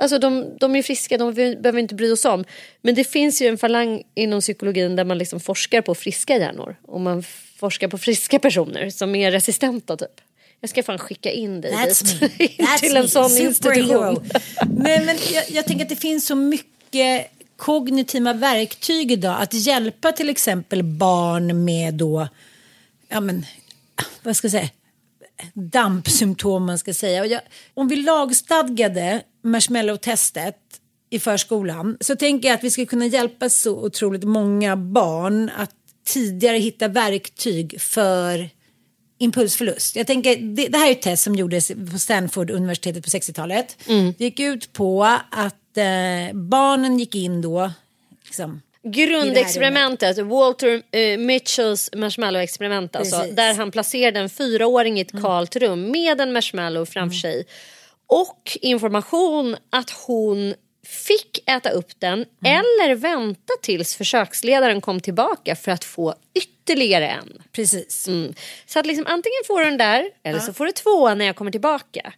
[0.00, 2.44] Alltså de, de är friska, de behöver inte bry oss om.
[2.82, 6.76] Men det finns ju en falang inom psykologin där man liksom forskar på friska hjärnor.
[6.82, 7.22] Och man
[7.56, 10.20] forskar på friska personer som är resistenta typ.
[10.60, 12.38] Jag ska fan skicka in dig That's dit.
[12.38, 12.46] me.
[12.46, 13.08] That's till en me.
[13.08, 14.10] sån Superhero.
[14.10, 14.30] institution.
[14.78, 20.12] Nej, men jag, jag tänker att det finns så mycket kognitiva verktyg idag att hjälpa
[20.12, 22.28] till exempel barn med då,
[23.08, 23.46] ja men,
[24.22, 24.68] vad ska jag säga,
[25.54, 27.20] dampsymptom man ska säga.
[27.20, 27.40] Och jag,
[27.74, 30.54] om vi lagstadgade marshmallow-testet
[31.10, 35.70] i förskolan så tänker jag att vi ska kunna hjälpa så otroligt många barn att
[36.06, 38.50] tidigare hitta verktyg för
[39.18, 39.96] impulsförlust.
[39.96, 43.76] Jag tänker, det, det här är ett test som gjordes på Stanford universitetet på 60-talet.
[44.18, 47.70] Det gick ut på att eh, barnen gick in då,
[48.24, 53.36] liksom, Grundexperimentet, Walter eh, Mitchells marshmallow-experiment alltså, Precis.
[53.36, 57.44] där han placerade en fyraåring i ett kalt rum med en marshmallow framför sig
[58.06, 60.54] och information att hon
[60.88, 67.42] fick äta upp den eller vänta tills försöksledaren kom tillbaka för att få ytterligare en.
[67.52, 68.08] Precis.
[68.08, 68.34] Mm.
[68.66, 71.36] Så att liksom antingen får du den där eller så får du två när jag
[71.36, 72.12] kommer tillbaka.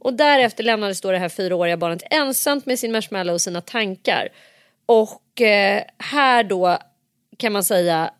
[0.00, 4.28] Och därefter lämnades då det här fyraåriga barnet ensamt med sin marshmallow och sina tankar.
[4.86, 6.78] Och eh, här då
[7.38, 8.10] kan man säga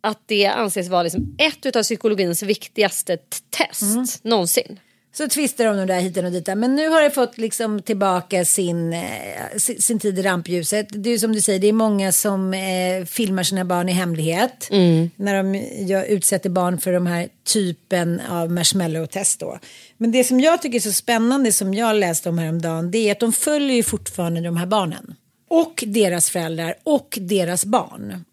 [0.00, 3.18] att det anses vara liksom ett av psykologins viktigaste
[3.50, 4.80] test någonsin.
[5.16, 6.46] Så tvistar de nog där hit och dit.
[6.46, 10.86] Men nu har det fått liksom tillbaka sin, eh, sin, tid i rampljuset.
[10.90, 14.68] Det är som du säger, det är många som eh, filmar sina barn i hemlighet.
[15.16, 15.54] När de
[15.86, 19.58] gör, utsätter barn för de här typen av marshmallow-test då.
[19.98, 22.90] Men det som jag tycker är så spännande som jag läste om häromdagen.
[22.90, 25.14] Det är att de följer ju fortfarande de här barnen.
[25.48, 28.24] Och deras föräldrar och deras barn.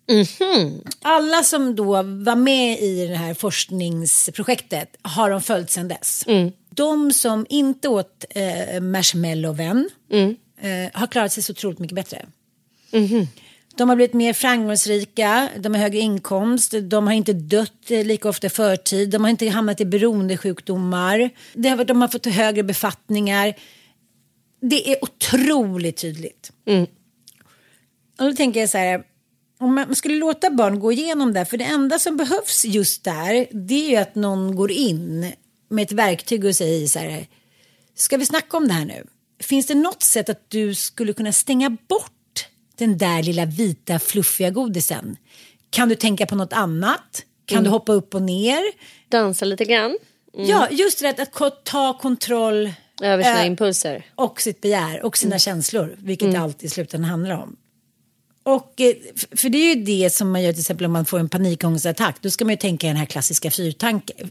[1.02, 6.24] Alla som då var med i det här forskningsprojektet har de följt sedan dess.
[6.76, 9.90] De som inte åt eh, marshmallowen
[10.62, 12.26] eh, har klarat sig så otroligt mycket bättre.
[13.76, 18.30] De har blivit mer framgångsrika, de har högre inkomst, de har inte dött eh, lika
[18.30, 22.64] ofta i förtid, de har inte hamnat i beroendesjukdomar, det har, de har fått högre
[22.64, 23.54] befattningar.
[24.62, 26.52] Det är otroligt tydligt.
[28.20, 29.04] Och då tänker jag så här,
[29.60, 33.48] om man skulle låta barn gå igenom det, för det enda som behövs just där,
[33.52, 35.32] det är ju att någon går in
[35.70, 37.28] med ett verktyg och säger så här,
[37.96, 39.08] ska vi snacka om det här nu?
[39.40, 42.48] Finns det något sätt att du skulle kunna stänga bort
[42.78, 45.18] den där lilla vita fluffiga godisen?
[45.70, 47.24] Kan du tänka på något annat?
[47.46, 48.62] Kan du hoppa upp och ner?
[49.10, 49.98] Dansa lite grann
[50.34, 52.72] Ja, just det, att ta kontroll
[53.02, 54.06] över sina Eh, impulser.
[54.16, 57.56] och sitt begär och sina känslor, vilket det alltid i slutändan handlar om.
[58.44, 58.94] Och, eh,
[59.36, 62.16] för det är ju det som man gör till exempel om man får en panikångestattack.
[62.22, 64.30] Då ska man ju tänka i den här klassiska fyrtanken.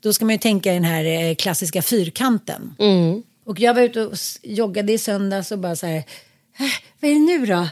[0.00, 2.74] Då ska man ju tänka i den här eh, klassiska fyrkanten.
[3.46, 6.04] Och jag var ute och joggade i söndags och bara så här, "Äh,
[7.00, 7.68] vad är det nu då?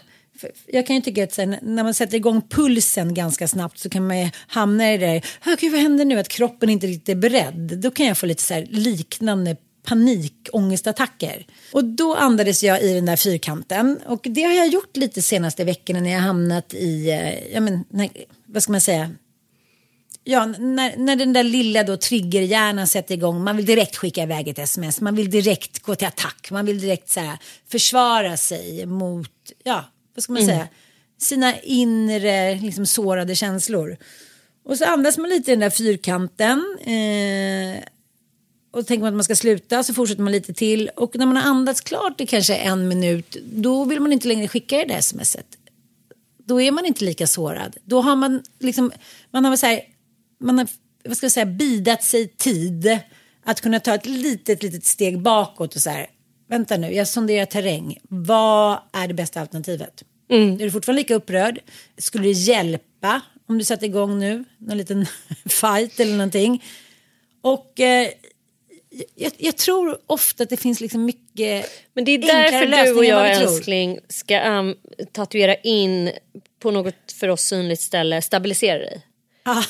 [0.66, 4.06] Jag kan ju tycka att sen, när man sätter igång pulsen ganska snabbt så kan
[4.06, 6.18] man ju hamna i det där, "Åh, gud vad händer nu?
[6.18, 7.78] Att kroppen inte riktigt är beredd.
[7.78, 11.46] Då kan jag få lite så här liknande panikångestattacker.
[11.72, 14.00] Och då andades jag i den där fyrkanten.
[14.06, 17.84] Och det har jag gjort lite senaste veckorna när jag hamnat i, eh, ja men,
[17.90, 18.10] när,
[18.46, 19.10] vad ska man säga?
[20.24, 24.48] Ja, när, när den där lilla då triggerhjärnan sätter igång, man vill direkt skicka iväg
[24.48, 27.38] ett sms, man vill direkt gå till attack, man vill direkt så här,
[27.68, 29.32] försvara sig mot,
[29.64, 30.68] ja, vad ska man säga,
[31.18, 33.96] sina inre liksom, sårade känslor.
[34.64, 36.78] Och så andas man lite i den där fyrkanten.
[36.80, 37.82] Eh,
[38.70, 40.90] och tänker man att man ska sluta så fortsätter man lite till.
[40.96, 44.48] Och när man har andats klart i kanske en minut då vill man inte längre
[44.48, 45.46] skicka det där smset.
[46.44, 47.76] Då är man inte lika sårad.
[47.84, 48.92] Då har man liksom,
[49.30, 49.80] man har så här,
[50.40, 50.68] man har,
[51.04, 52.98] vad ska jag säga, bidat sig tid
[53.44, 56.06] att kunna ta ett litet, litet steg bakåt och så här,
[56.48, 57.98] vänta nu, jag sonderar terräng.
[58.02, 60.04] Vad är det bästa alternativet?
[60.28, 61.60] Är du fortfarande lika upprörd?
[61.98, 65.06] Skulle det hjälpa om du satte igång nu, någon liten
[65.46, 66.64] fight eller någonting?
[67.42, 68.08] Och eh,
[69.14, 73.04] jag, jag tror ofta att det finns liksom mycket Men det är därför du och
[73.04, 73.46] jag tror.
[73.46, 74.76] älskling ska um,
[75.12, 76.10] tatuera in
[76.58, 79.06] på något för oss synligt ställe stabilisera dig.
[79.44, 79.64] Ja.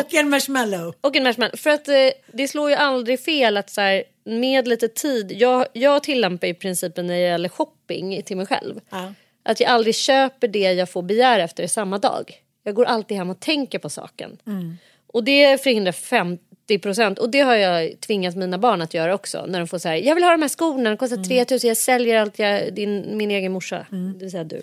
[0.00, 0.94] och en marshmallow.
[1.00, 1.56] Och en marshmallow.
[1.56, 1.94] För att eh,
[2.32, 5.32] det slår ju aldrig fel att så här, med lite tid.
[5.32, 8.80] Jag, jag tillämpar ju principen när det gäller shopping till mig själv.
[8.90, 9.12] Ja.
[9.42, 12.34] Att jag aldrig köper det jag får begär efter samma dag.
[12.62, 14.38] Jag går alltid hem och tänker på saken.
[15.06, 17.18] Och det förhindrar 50 procent.
[17.18, 19.46] Och det har jag tvingat mina barn att göra också.
[19.46, 21.76] När de får så här, jag vill ha de här skorna, de kostar 3000, jag
[21.76, 23.86] säljer allt jag, din, min egen morsa.
[23.90, 24.62] Det vill säga du.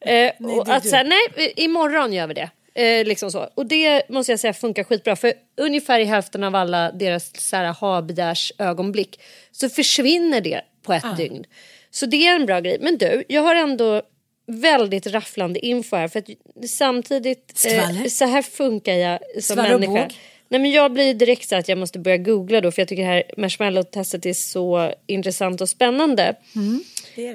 [0.00, 2.50] Eh, och det är att här, nej, imorgon gör vi det.
[2.74, 3.48] Eh, liksom så.
[3.54, 5.16] Och det måste jag säga funkar skitbra.
[5.16, 10.92] För ungefär i hälften av alla deras så här, ha-begärs ögonblick så försvinner det på
[10.92, 11.44] ett dygn.
[11.90, 12.78] Så det är en bra grej.
[12.80, 14.02] Men du, jag har ändå
[14.46, 16.08] väldigt rafflande info här.
[16.08, 16.28] För att
[16.70, 18.08] samtidigt, Skvaller.
[18.08, 20.08] så här funkar jag som och människa.
[20.52, 23.02] Nej, men jag blir direkt så att jag måste börja googla då för jag tycker
[23.02, 26.34] det här marshmallow-testet är så intressant och spännande.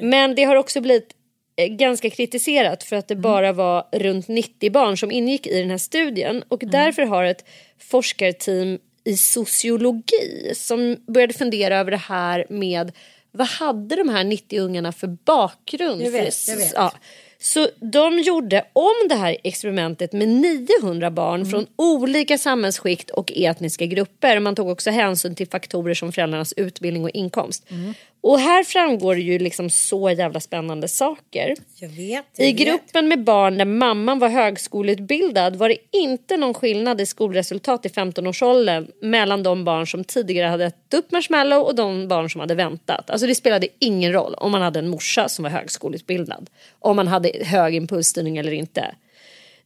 [0.02, 1.14] Men det har också blivit
[1.56, 5.70] eh, ganska kritiserat för att det bara var runt 90 barn som ingick i den
[5.70, 7.46] här studien och därför har ett
[7.80, 12.92] forskarteam i sociologi som började fundera över det här med
[13.32, 16.02] vad hade de här 90 ungarna för bakgrund?
[16.02, 16.74] Jag vet, jag vet.
[16.76, 16.92] Ja.
[17.40, 21.50] Så de gjorde om det här experimentet med 900 barn Mm.
[21.50, 24.40] från olika samhällsskikt och etniska grupper.
[24.40, 27.66] Man tog också hänsyn till faktorer som föräldrarnas utbildning och inkomst.
[27.70, 27.94] Mm.
[28.28, 31.56] Och här framgår det ju liksom så jävla spännande saker.
[31.76, 32.26] Jag vet.
[32.38, 32.68] Jag I vet.
[32.68, 37.90] gruppen med barn där mamman var högskoleutbildad var det inte någon skillnad i skolresultat i
[37.90, 42.56] 15-årsåldern mellan de barn som tidigare hade ätit upp marshmallow och de barn som hade
[42.56, 43.10] väntat.
[43.10, 46.50] Alltså det spelade ingen roll om man hade en morsa som var högskoleutbildad.
[46.80, 48.96] Om man hade hög impulsstyrning eller inte.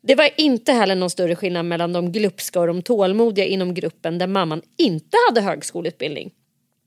[0.01, 4.17] Det var inte heller någon större skillnad mellan de glupska och de tålmodiga inom gruppen
[4.17, 6.31] där mamman inte hade högskoleutbildning.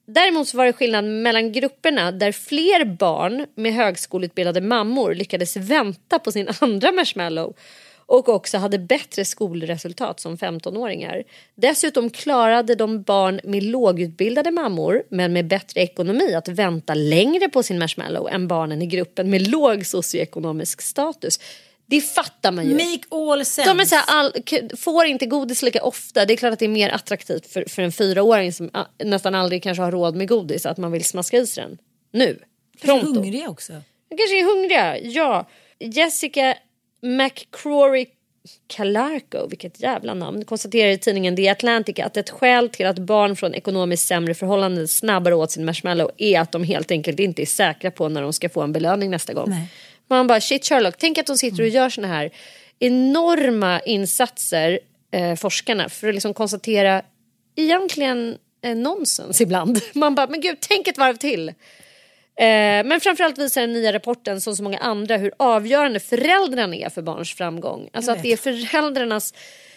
[0.07, 6.19] Däremot så var det skillnad mellan grupperna där fler barn med högskoleutbildade mammor lyckades vänta
[6.19, 7.55] på sin andra marshmallow
[8.07, 11.23] och också hade bättre skolresultat som 15-åringar.
[11.55, 17.63] Dessutom klarade de barn med lågutbildade mammor men med bättre ekonomi att vänta längre på
[17.63, 21.41] sin marshmallow än barnen i gruppen med låg socioekonomisk status.
[21.87, 22.73] Det fattar man ju.
[22.73, 23.71] Make all sense.
[23.71, 24.33] De är så här, all,
[24.77, 26.25] får inte godis lika ofta.
[26.25, 29.35] Det är klart att det är mer attraktivt för, för en fyraåring som ah, nästan
[29.35, 31.79] aldrig kanske har råd med godis att man vill smaska i sig den.
[32.13, 32.39] Nu.
[32.79, 33.21] Kanske Pronto.
[33.21, 33.73] hungriga också.
[34.09, 34.99] De kanske är hungriga.
[34.99, 35.49] Ja.
[35.79, 36.55] Jessica
[37.03, 38.07] McCrory
[38.67, 43.37] Calarco, vilket jävla namn, konstaterar i tidningen The Atlantic att ett skäl till att barn
[43.37, 47.47] från ekonomiskt sämre förhållanden snabbare åt sin marshmallow är att de helt enkelt inte är
[47.47, 49.51] säkra på när de ska få en belöning nästa gång.
[49.51, 49.69] Nej.
[50.09, 52.31] Man bara shit Sherlock, tänk att de sitter och gör såna här
[52.79, 54.81] enorma insatser,
[55.13, 57.03] eh, forskarna, för att liksom konstatera
[57.57, 59.81] egentligen eh, nonsens ibland.
[59.93, 61.49] Man bara, men gud, tänk ett varv till.
[61.49, 61.55] Eh,
[62.85, 67.03] men framförallt visar den nya rapporten som så många andra hur avgörande föräldrarna är för
[67.03, 67.89] barns framgång.
[67.93, 69.35] Alltså att det är föräldrarnas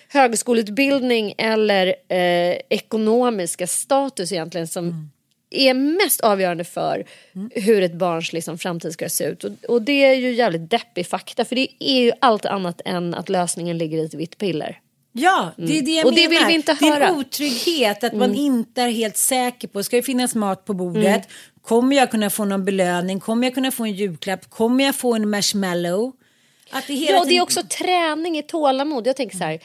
[0.09, 5.11] högskoleutbildning eller eh, ekonomiska status egentligen som
[5.49, 7.05] är mest avgörande för
[7.51, 9.43] hur ett barns liksom, framtid ska se ut.
[9.43, 13.13] Och, och det är ju jävligt deppig fakta för det är ju allt annat än
[13.13, 14.79] att lösningen ligger i ett vitt piller.
[15.11, 16.29] Ja, det är det jag Och det menar.
[16.39, 17.07] vill vi inte Det är höra.
[17.07, 21.29] en otrygghet att man inte är helt säker på, ska det finnas mat på bordet?
[21.61, 23.19] Kommer jag kunna få någon belöning?
[23.19, 24.49] Kommer jag kunna få en julklapp?
[24.49, 26.11] Kommer jag få en marshmallow?
[26.71, 29.07] Att det hela Ja, och det är tiden- också träning i tålamod.
[29.07, 29.59] Jag tänker så här.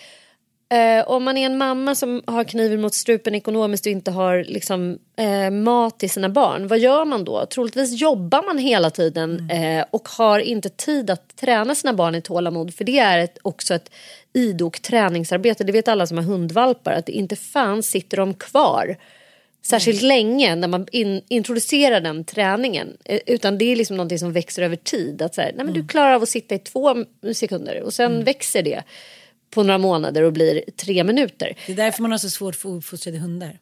[0.72, 4.44] Eh, om man är en mamma som har kniven mot strupen ekonomiskt och inte har
[4.48, 7.46] liksom, eh, mat till sina barn, vad gör man då?
[7.46, 12.22] Troligtvis jobbar man hela tiden eh, och har inte tid att träna sina barn i
[12.22, 12.74] tålamod.
[12.74, 13.90] För det är ett, också ett
[14.32, 15.64] idogt träningsarbete.
[15.64, 18.96] Det vet alla som har hundvalpar att inte fan sitter de kvar
[19.62, 22.96] särskilt länge när man in, introducerar den träningen.
[23.04, 25.22] Eh, Utan det är liksom någonting som växer över tid.
[25.22, 27.04] Att så här, nej, men Du klarar av att sitta i två
[27.34, 28.82] sekunder och sen växer det
[29.54, 31.56] på några månader och blir tre minuter.
[31.66, 33.58] Det är därför man har så svårt för uppfostrade hundar.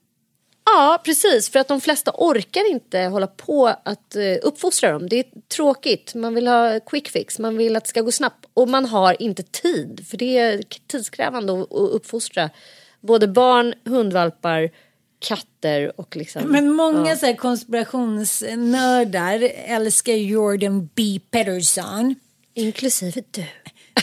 [0.64, 1.48] Ja, precis.
[1.48, 5.08] För att de flesta orkar inte hålla på att eh, uppfostra dem.
[5.08, 5.24] Det är
[5.56, 6.14] tråkigt.
[6.14, 7.38] Man vill ha quick fix.
[7.38, 8.46] Man vill att det ska gå snabbt.
[8.54, 10.06] Och man har inte tid.
[10.08, 12.50] För det är tidskrävande att, att uppfostra
[13.00, 14.70] både barn, hundvalpar,
[15.18, 16.42] katter och liksom...
[16.42, 17.16] Men många ja.
[17.16, 21.20] så här konspirationsnördar älskar Jordan B.
[21.30, 22.14] Peterson.
[22.54, 23.44] Inklusive du.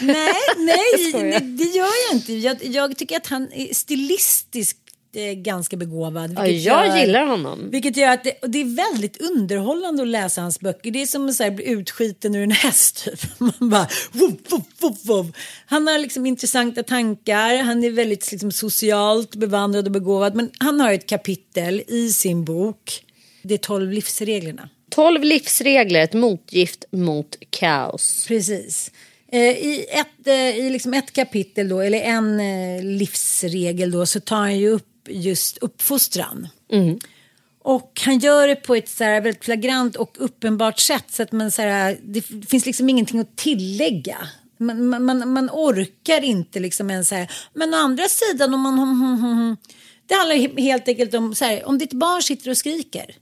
[0.01, 2.33] Nej, nej, nej, det gör jag inte.
[2.33, 4.79] Jag, jag tycker att han är stilistiskt
[5.15, 6.33] eh, ganska begåvad.
[6.35, 7.69] Ja, jag gör- gillar honom.
[7.71, 10.91] Vilket gör att det, det är väldigt underhållande att läsa hans böcker.
[10.91, 13.39] Det är som att bli utskiten ur en häst typ.
[13.39, 14.33] Man bara, woof,
[14.79, 15.27] woof, woof.
[15.65, 17.57] Han har liksom intressanta tankar.
[17.63, 20.35] Han är väldigt liksom, socialt bevandrad och begåvad.
[20.35, 23.03] Men han har ett kapitel i sin bok.
[23.49, 24.69] Är 12 livsreglerna.
[24.89, 28.25] 12 livsregler, ett motgift mot kaos.
[28.27, 28.91] Precis.
[29.37, 34.19] Eh, I, ett, eh, I liksom ett kapitel då, eller en eh, livsregel då, så
[34.19, 36.47] tar han ju upp just uppfostran.
[37.63, 41.31] Och han gör det på ett så här väldigt flagrant och uppenbart sätt så att
[41.31, 44.17] man så här, det finns liksom ingenting att tillägga.
[44.57, 48.79] Man, man- man, orkar inte liksom ens så här, men å andra sidan om man...
[48.79, 49.57] hum, hum, hum.
[50.07, 53.15] Det handlar he- helt enkelt om så här, om ditt barn sitter och skriker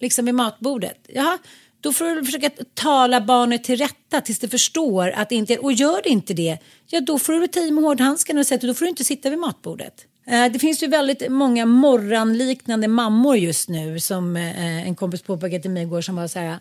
[0.00, 0.98] liksom vid matbordet.
[1.08, 1.38] Ja,
[1.80, 5.64] då får du försöka tala barnet till rätta tills det förstår att det inte är,
[5.64, 8.56] och gör det inte det, ja då får du ta i med hårdhandskarna och säga
[8.56, 9.94] att då får du inte sitta vid matbordet.
[10.26, 15.62] Eh, Det finns ju väldigt många morranliknande mammor just nu som eh, en kompis påpekade
[15.62, 16.58] till mig igår som var så här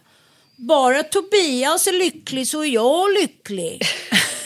[0.57, 3.81] bara Tobias är lycklig så är jag lycklig.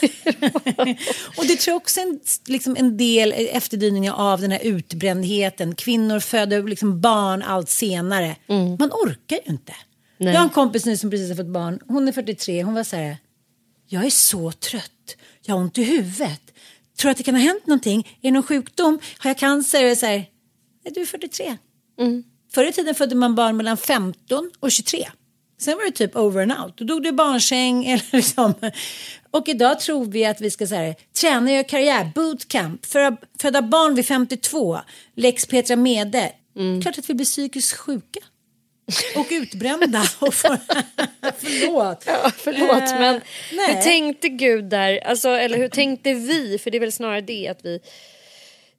[1.38, 5.75] och det tror jag också är en, liksom en del efterdyningar av den här utbrändheten.
[5.75, 8.36] Kvinnor föder liksom barn allt senare.
[8.79, 9.73] Man orkar ju inte.
[10.27, 11.79] Jag har en kompis nu som precis har fått barn.
[11.88, 12.63] Hon är 43.
[12.63, 13.17] Hon var så här.
[13.88, 15.15] Jag är så trött.
[15.41, 16.41] Jag har ont i huvudet.
[16.99, 17.99] Tror att det kan ha hänt någonting?
[18.22, 18.99] Är det någon sjukdom?
[19.17, 19.91] Har jag cancer?
[19.91, 20.26] Och så här,
[20.86, 21.57] Nej, du är 43.
[22.53, 25.07] Förr i tiden födde man barn mellan 15 och 23.
[25.61, 26.78] Sen var det typ over and out.
[26.78, 28.53] Då dog du i barnsäng eller liksom.
[29.32, 33.61] Och idag tror vi att vi ska så här, träna, göra karriär, bootcamp, föda, föda
[33.61, 34.80] barn vid 52,
[35.15, 36.32] lex Petra Mede.
[36.82, 38.20] Klart att vi blir psykiskt sjuka.
[39.15, 40.03] Och utbrända.
[40.19, 40.57] Och för,
[41.39, 42.03] förlåt.
[42.07, 43.21] Ja, förlåt, Eh, men
[43.53, 43.75] nej.
[43.75, 44.99] hur tänkte Gud där?
[45.07, 46.57] Alltså, eller hur tänkte vi?
[46.63, 47.79] För det är väl snarare det att vi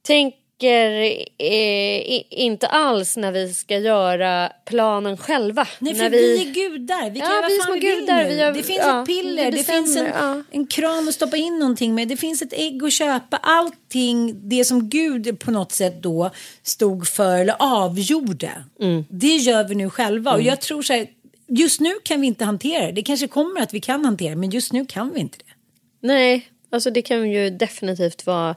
[0.03, 5.69] tänker eh, inte alls när vi ska göra planen själva.
[5.79, 6.49] Nej, för när vi...
[6.49, 7.11] är gudar.
[7.11, 9.51] Vi kan Ja, göra vi fan vi gudar, vi gör- Det finns ja, ett piller,
[9.51, 10.43] vi det finns en, ja.
[10.51, 12.09] en kran att stoppa in någonting med.
[12.09, 13.37] Det finns ett ägg att köpa.
[13.37, 16.31] Allting, det som Gud på något sätt då
[16.63, 18.51] stod för eller avgjorde.
[18.81, 19.05] Mm.
[19.11, 20.33] Det gör vi nu själva.
[20.35, 21.07] Och jag tror så här,
[21.49, 22.93] just nu kan vi inte hantera det.
[22.93, 25.45] Det kanske kommer att vi kan hantera det, men just nu kan vi inte det.
[26.07, 28.57] Nej, alltså det kan ju definitivt vara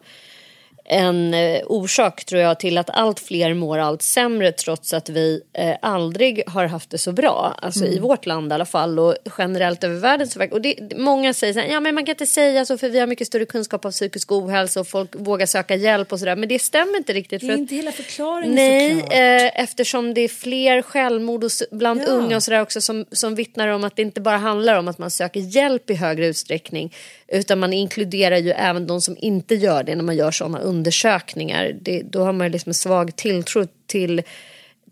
[0.85, 5.41] en eh, orsak tror jag till att allt fler mår allt sämre trots att vi
[5.53, 7.55] eh, aldrig har haft det så bra.
[7.61, 10.27] Alltså i vårt land i alla fall och generellt över världen.
[10.51, 12.99] Och det, många säger så här, ja men man kan inte säga så för vi
[12.99, 16.35] har mycket större kunskap av psykisk ohälsa och folk vågar söka hjälp och sådär.
[16.35, 17.41] Men det stämmer inte riktigt.
[17.41, 21.63] Det för är att- inte hela förklaringen Nej, eh, eftersom det är fler självmord hos,
[21.71, 22.05] bland Ja.
[22.07, 24.97] unga och sådär också som, som vittnar om att det inte bara handlar om att
[24.97, 26.93] man söker hjälp i högre utsträckning
[27.27, 31.77] utan man inkluderar ju även de som inte gör det när man gör sådana undersökningar.
[31.81, 34.23] Det, då har man liksom en svag tilltro till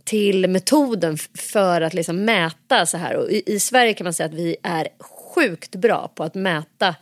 [0.04, 3.16] till metoden för att liksom mäta så här.
[3.16, 4.88] Och i, I Sverige kan man säga att vi är
[5.36, 6.96] sjukt bra på att mäta,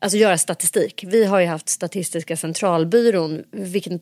[0.00, 1.04] alltså göra statistik.
[1.06, 3.92] Vi har ju haft Statistiska centralbyrån, vilket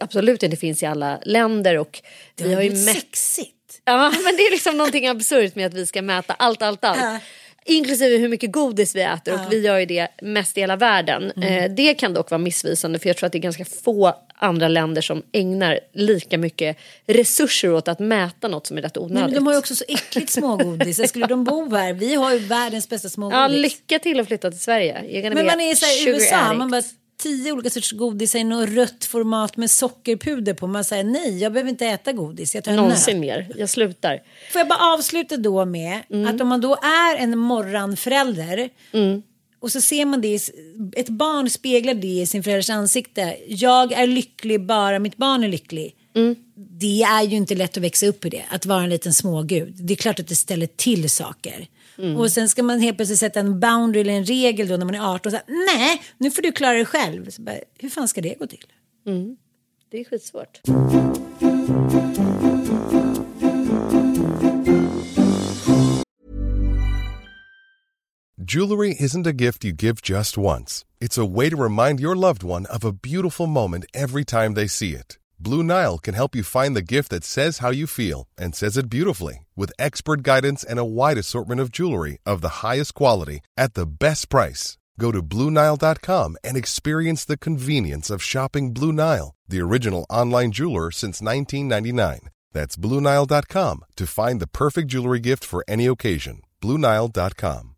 [0.00, 1.78] absolut inte finns i alla länder.
[1.78, 2.02] Och
[2.34, 3.56] Det vi har ju mätt sexigt.
[3.84, 7.00] Ja, men det är liksom någonting absurt med att vi ska mäta allt, allt, allt.
[7.00, 7.18] Ja.
[7.64, 9.46] Inklusive hur mycket godis vi äter och Ja.
[9.50, 11.32] vi gör ju det mest i hela världen.
[11.36, 11.64] Mm.
[11.64, 14.68] Eh, det kan dock vara missvisande för jag tror att det är ganska få andra
[14.68, 19.24] länder som ägnar lika mycket resurser åt att mäta något som är rätt Nej, onödigt.
[19.24, 21.08] men de har ju också så äckligt smågodis.
[21.08, 21.92] Skulle de bo här?
[21.92, 23.36] Vi har ju världens bästa smågodis.
[23.36, 25.30] Ja, lycka till att flytta till Sverige.
[25.34, 26.82] Men man är i USA, man bara
[27.22, 30.66] tio olika sorters godis i något rött format med sockerpuder på.
[30.66, 32.54] Man säger nej, jag behöver inte äta godis.
[32.54, 33.20] Jag tar en Någonsin nöt.
[33.20, 33.52] mer.
[33.56, 34.20] Jag slutar.
[34.52, 36.34] Får jag bara avsluta då med Mm.
[36.34, 38.70] att om man då är en morgonförälder
[39.60, 40.34] och så ser man det,
[40.96, 43.36] ett barn speglar det i sin förälders ansikte.
[43.48, 45.94] Jag är lycklig bara mitt barn är lycklig.
[46.14, 46.34] Mm.
[46.54, 49.74] Det är ju inte lätt att växa upp i det, att vara en liten smågud.
[49.76, 51.68] Det är klart att det ställer till saker.
[51.98, 52.16] Mm.
[52.16, 54.94] Och sen ska man helt plötsligt sätta en boundary eller en regel då när man
[54.94, 57.30] är 18 och säga nej, nu får du klara dig själv.
[57.30, 58.66] Så bara, hur fan ska det gå till?
[59.90, 60.60] Det är skitsvårt.
[68.52, 70.84] Jewelry isn't a gift you give just once.
[71.00, 74.66] It's a way to remind your loved one of a beautiful moment every time they
[74.66, 75.18] see it.
[75.42, 78.76] Blue Nile can help you find the gift that says how you feel and says
[78.76, 83.40] it beautifully with expert guidance and a wide assortment of jewelry of the highest quality
[83.56, 84.76] at the best price.
[84.98, 90.90] Go to BlueNile.com and experience the convenience of shopping Blue Nile, the original online jeweler
[90.90, 92.28] since 1999.
[92.52, 96.42] That's BlueNile.com to find the perfect jewelry gift for any occasion.
[96.60, 97.76] BlueNile.com.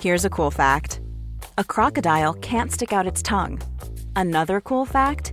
[0.00, 1.02] Here's a cool fact
[1.58, 3.60] a crocodile can't stick out its tongue.
[4.16, 5.32] Another cool fact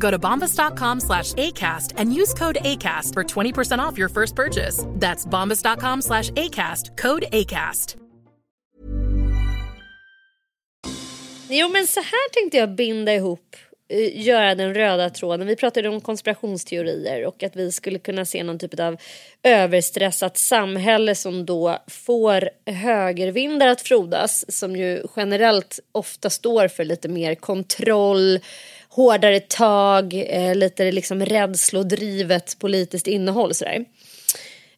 [0.00, 4.84] Go to bombas.com slash ACAST and use code ACAST for 20% off your first purchase.
[5.00, 7.96] That's bombas.com slash ACAST, code ACAST.
[11.52, 13.56] Jo men så här tänkte jag binda ihop,
[13.88, 15.46] eh, göra den röda tråden.
[15.46, 18.96] Vi pratade om konspirationsteorier och att vi skulle kunna se någon typ av
[19.42, 24.44] överstressat samhälle som då får högervindar att frodas.
[24.58, 28.40] Som ju generellt ofta står för lite mer kontroll,
[28.90, 33.54] hårdare tag, eh, lite liksom rädslodrivet politiskt innehåll.
[33.54, 33.84] Sådär.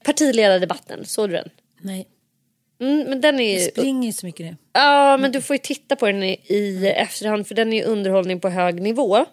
[0.05, 1.49] Partiledardebatten, såg du den?
[1.81, 2.09] Nej.
[2.81, 3.61] Mm, men den är ju...
[3.61, 4.57] springer inte så mycket nu.
[4.73, 7.83] Ja, men du får ju titta på den i, i efterhand för den är ju
[7.83, 9.27] underhållning på hög nivå.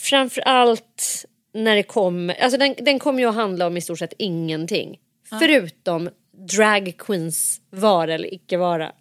[0.00, 3.98] Framför allt när det kom, alltså den, den kommer ju att handla om i stort
[3.98, 4.98] sett ingenting.
[5.40, 6.10] Förutom
[6.56, 8.92] drag queens vara eller icke vara.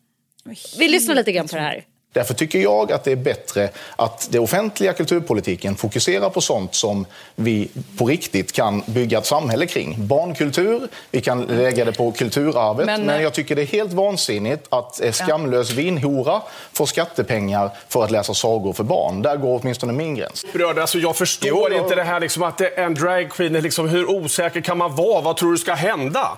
[0.79, 1.85] Vi lyssnar lite grann på det här.
[2.13, 7.05] Därför tycker jag att det är bättre att det offentliga kulturpolitiken fokuserar på sånt som
[7.35, 10.07] vi på riktigt kan bygga ett samhälle kring.
[10.07, 12.85] Barnkultur, vi kan lägga det på kulturarvet.
[12.85, 16.41] Men, Men- jag tycker det är helt vansinnigt att eh, skamlös vinhora
[16.73, 19.21] får skattepengar för att läsa sagor för barn.
[19.21, 20.43] Där går åtminstone min gräns.
[20.43, 20.79] upprörd.
[20.79, 23.61] Alltså, jag förstår Jo, jag- inte det här liksom, att det är en dragqueen, är
[23.61, 25.21] liksom, hur osäker kan man vara?
[25.21, 26.37] Vad tror du ska hända?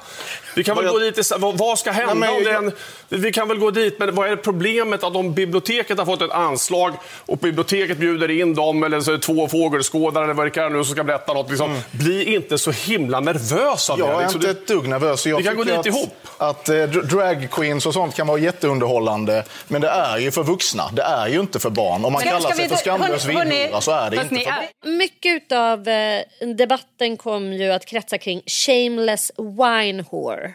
[0.55, 2.13] Vi kan väl Vad gå jag- dit, vad, ska hända?
[2.13, 2.71] Nej, jag- en,
[3.09, 5.33] vi kan väl gå dit, men vad är problemet att om
[5.65, 6.93] biblioteket har fått ett anslag
[7.25, 10.73] och biblioteket bjuder in dem eller så är det två fågelskådare eller vad det kan
[10.73, 11.49] nu som ska berätta något.
[11.49, 14.13] Liksom, Bli inte så himla nervös av Jag det.
[14.13, 15.25] är Liksom, inte du- ett dugg nervös.
[15.25, 16.27] Jag kan gå dit att, ihop.
[16.37, 19.43] Att eh, dr- drag queens och sånt kan vara jätteunderhållande.
[19.67, 20.89] Men det är ju för vuxna.
[20.93, 22.05] Det är ju inte för barn.
[22.05, 24.51] Om man Ska- kallar ska sig för skamlös vinhora så är det inte ni för
[24.51, 24.97] barn.
[24.97, 26.21] Mycket av eh,
[26.55, 30.53] debatten kom ju att kretsa kring shameless wine whore.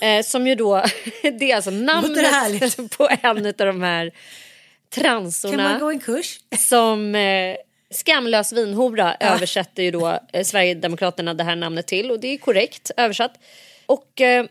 [0.00, 0.82] Eh, som ju då,
[1.22, 4.10] det är alltså namnet på en av de här
[4.94, 5.56] transorna.
[5.56, 6.40] Kan man gå en kurs?
[6.58, 7.56] Som eh,
[7.90, 12.90] skamlös vinhora översätter ju då eh, Sverigedemokraterna det här namnet till och det är korrekt
[12.96, 13.38] översatt.
[13.86, 14.44] Och eh,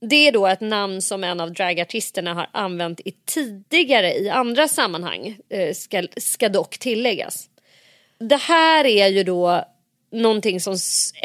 [0.00, 4.68] det är då ett namn som en av dragartisterna har använt i tidigare i andra
[4.68, 7.48] sammanhang, eh, ska, ska dock tilläggas.
[8.18, 9.64] Det här är ju då
[10.12, 10.78] någonting som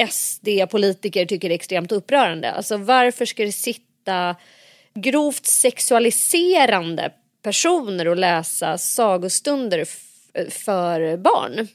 [0.09, 2.51] SD-politiker tycker är extremt upprörande.
[2.51, 4.35] Alltså varför ska det sitta
[4.93, 9.85] grovt sexualiserande personer och läsa sagostunder
[10.49, 11.67] för barn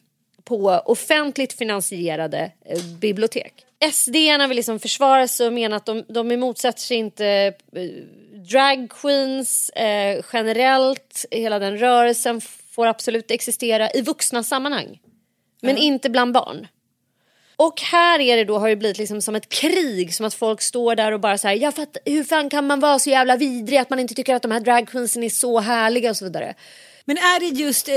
[0.44, 3.52] på offentligt finansierade eh, bibliotek.
[3.92, 7.26] SD-arna vill liksom försvara sig och menar att de, de motsätter sig inte
[7.72, 7.82] eh,
[8.50, 11.24] drag queens eh, generellt.
[11.30, 12.40] Hela den rörelsen
[12.70, 15.00] får absolut existera i vuxna sammanhang.
[15.60, 16.66] Men inte bland barn.
[17.56, 20.62] Och här är det då, har det blivit liksom som ett krig, som att folk
[20.62, 23.36] står där och bara så här, jag fattar, hur fan kan man vara så jävla
[23.36, 26.54] vidrig att man inte tycker att de här dragqueensen är så härliga och så vidare.
[27.04, 27.94] Men är det just eh,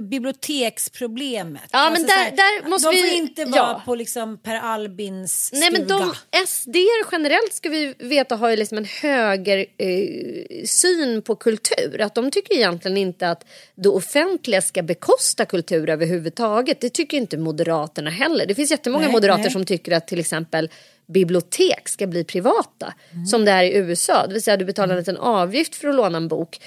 [0.00, 1.62] biblioteksproblemet?
[1.70, 2.30] Alltså Ja, men där- här,
[2.62, 3.82] där måste de vi- får inte vara ja.
[3.84, 5.60] på liksom Per Albins stuga.
[5.60, 6.14] Nej men de
[6.46, 6.76] SD
[7.12, 12.00] generellt ska vi veta har ju liksom en höger eh, syn på kultur.
[12.00, 16.80] Att de tycker egentligen inte att det offentliga ska bekosta kultur överhuvudtaget.
[16.80, 18.46] Det tycker inte Moderaterna heller.
[18.46, 19.50] Det finns jättemånga Nej, moderater nej.
[19.52, 20.70] som tycker att till exempel
[21.06, 22.94] bibliotek ska bli privata.
[23.30, 24.26] Som det är i USA.
[24.26, 26.58] Det vill säga du betalar en liten avgift för att låna en bok.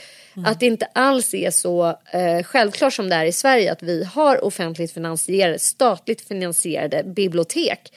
[0.45, 4.03] Att det inte alls är så eh, självklart som det är i Sverige att vi
[4.03, 7.91] har offentligt finansierade, statligt finansierade bibliotek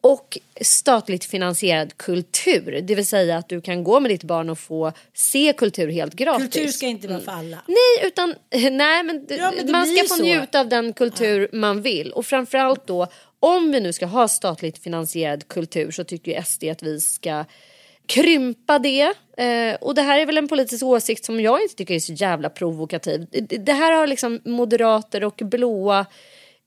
[0.00, 2.80] och statligt finansierad kultur.
[2.82, 6.14] Det vill säga att du kan gå med ditt barn och få se kultur helt
[6.14, 6.44] gratis.
[6.44, 7.58] Kultur ska inte vara för alla.
[7.66, 8.34] Nej, utan
[8.76, 10.22] nej, men, Ja, men man ska få så.
[10.22, 12.12] njuta av den kultur man vill.
[12.12, 13.06] Och framförallt då,
[13.40, 17.44] om vi nu ska ha statligt finansierad kultur så tycker ju SD att vi ska
[18.06, 19.12] krympa det.
[19.36, 22.12] Eh, och det här är väl en politisk åsikt som jag inte tycker är så
[22.12, 23.26] jävla provokativ.
[23.30, 26.06] Det, det här har liksom moderater och blåa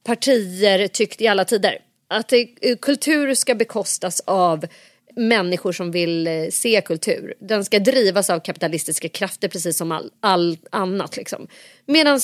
[0.04, 1.78] partier tyckt i alla tider.
[2.08, 2.40] Att eh,
[2.82, 4.66] kultur ska bekostas av
[5.16, 7.34] människor som vill eh, se kultur.
[7.40, 11.18] Den ska drivas av kapitalistiska krafter precis som all, all annat.
[11.18, 11.48] Liksom.
[11.86, 12.20] Medan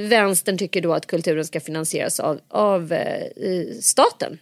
[0.00, 4.38] vänstern tycker då att kulturen ska finansieras av, av eh, eh, staten.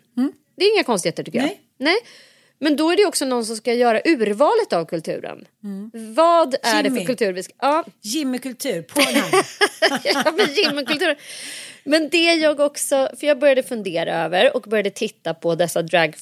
[0.57, 1.51] Det är inga konstigheter tycker jag.
[1.79, 1.97] Nej.
[2.59, 5.45] Men då är det också någon som ska göra urvalet av kulturen.
[5.93, 7.01] Vad är det Jimmy.
[7.01, 7.53] för kultur vi ska...
[7.61, 7.85] Ja.
[8.03, 9.45] Jimmykultur, Pornhub.
[10.05, 11.17] ja, men gymkultur.
[11.85, 16.17] Men det jag också, för jag började fundera över och började titta på dessa drag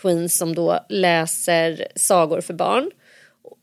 [0.00, 2.90] queens som då läser sagor för barn.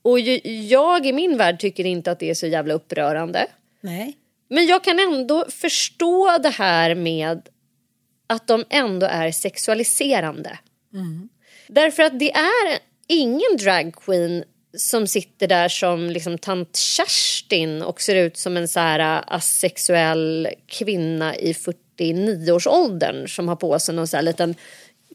[0.01, 3.47] Och jag i min värld tycker inte att det är så jävla upprörande.
[3.81, 4.17] Nej.
[4.49, 7.49] Men jag kan ändå förstå det här med
[8.27, 10.59] att de ändå är sexualiserande.
[11.73, 14.43] Därför att det är ingen dragqueen
[14.77, 19.23] som sitter där som liksom tant Kerstin och ser ut som en så här äh,
[19.27, 24.55] asexuell kvinna i 49-årsåldern som har på sig någon så här liten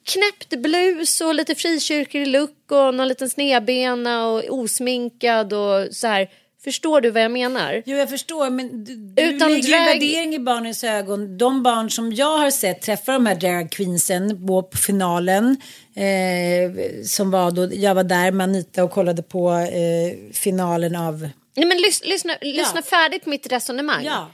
[0.05, 6.31] knäppt blus och lite frikyrklig look och någon liten snedbena och osminkad och så här.
[6.69, 7.83] Förstår du vad jag menar?
[7.87, 11.39] Jo, jag förstår, men du, du Utan lägger drag- värdering i barnens ögon.
[11.39, 15.57] De barn som jag har sett träffa de här drag queensen på finalen,
[15.95, 21.29] eh, som var då, jag var där med Anita och kollade på eh, finalen av...
[21.57, 24.05] Nej, men lys- lyssna, lyssna färdigt på mitt resonemang.
[24.05, 24.31] Ja.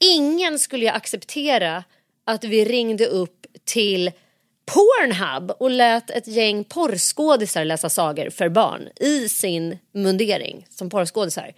[0.00, 1.84] ingen skulle ju acceptera
[2.26, 4.10] att vi ringde upp till
[4.68, 11.52] Pornhub och lät ett gäng porrskådisar läsa sagor för barn i sin mundering som porrskådisar.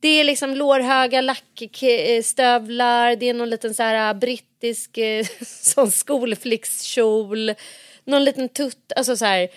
[0.00, 4.98] Det är liksom lårhöga lackstövlar, det är någon liten så här äh, brittisk
[5.46, 7.54] sån skolflickskjol,
[8.04, 9.48] någon liten tutt, alltså så här.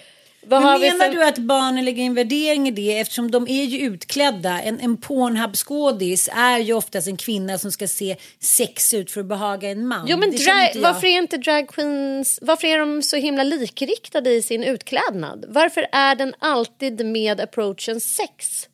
[0.46, 1.16] Vad Men menar för...
[1.16, 4.62] du att barnen lägger en värdering i det eftersom de är ju utklädda?
[4.62, 9.28] En, en Pornhub-skådis är ju oftast en kvinna som ska se sex ut för att
[9.28, 10.06] behaga en man.
[10.08, 14.42] Jo men drag, varför är inte drag queens, varför är de så himla likriktade i
[14.42, 15.46] sin utklädnad?
[15.48, 18.68] Varför är den alltid med approachen sex?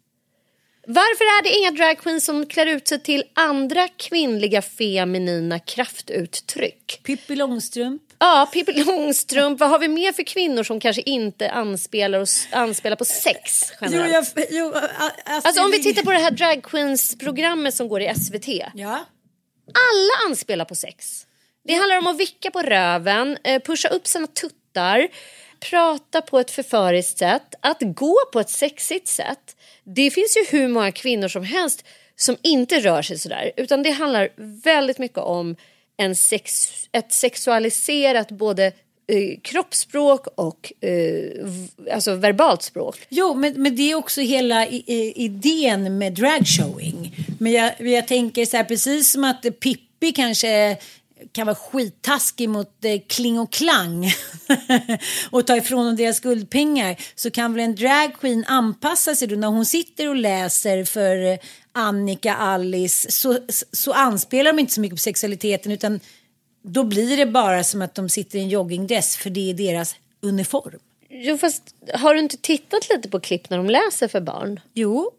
[0.87, 7.01] Varför är det inga drag queens som klär ut sig till andra kvinnliga feminina kraftuttryck?
[7.03, 8.01] Pippi Långstrump.
[8.19, 9.59] Ja, Pippi Långstrump.
[9.59, 14.01] Vad har vi mer för kvinnor som kanske inte anspelar, och, anspelar på sex Jo,
[14.01, 14.89] jag, jo, a-
[15.25, 18.47] Astrid Alltså om vi tittar på det här drag queens-programmet som går i SVT.
[18.73, 19.05] Ja.
[19.73, 21.25] Alla anspelar på sex.
[21.63, 25.07] Det handlar om att vicka på röven, eh, pusha upp sina tuttar,
[25.59, 29.55] prata på ett förföriskt sätt, att gå på ett sexigt sätt.
[29.83, 33.51] Det finns ju hur många kvinnor som helst som inte rör sig sådär.
[33.57, 34.29] Utan det handlar
[34.63, 35.55] väldigt mycket om
[35.99, 40.89] en sex, ett sexualiserat både eh, kroppsspråk och eh,
[41.43, 42.95] v- alltså verbalt språk.
[43.09, 47.15] Jo, men, men det är också hela i, i, idén med dragshowing.
[47.39, 50.77] Men jag, jag tänker så här, precis som att Pippi kanske
[51.31, 54.11] kan vara skittaskig mot eh, Kling och Klang
[55.31, 59.47] och ta ifrån dem deras guldpengar så kan väl en dragqueen anpassa sig då när
[59.47, 61.37] hon sitter och läser för eh,
[61.71, 63.37] Annika, Alice så,
[63.71, 65.99] så anspelar de inte så mycket på sexualiteten utan
[66.61, 69.95] då blir det bara som att de sitter i en joggingdress för det är deras
[70.21, 70.79] uniform.
[71.09, 74.59] Jo, fast har du inte tittat lite på klipp när de läser för barn?
[74.73, 75.11] Jo.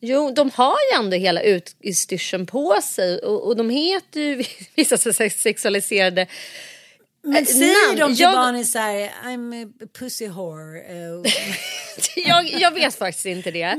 [0.00, 1.40] Jo, de har ju ändå hela
[1.80, 4.44] utstyrseln på sig och, och de heter ju
[4.74, 4.98] vissa
[5.30, 6.26] sexualiserade
[7.22, 10.80] Men eh, säger de till Jag- barnen så här, I'm a pussy whore.
[10.80, 11.32] eh,
[12.28, 13.76] jag, jag vet faktiskt inte det.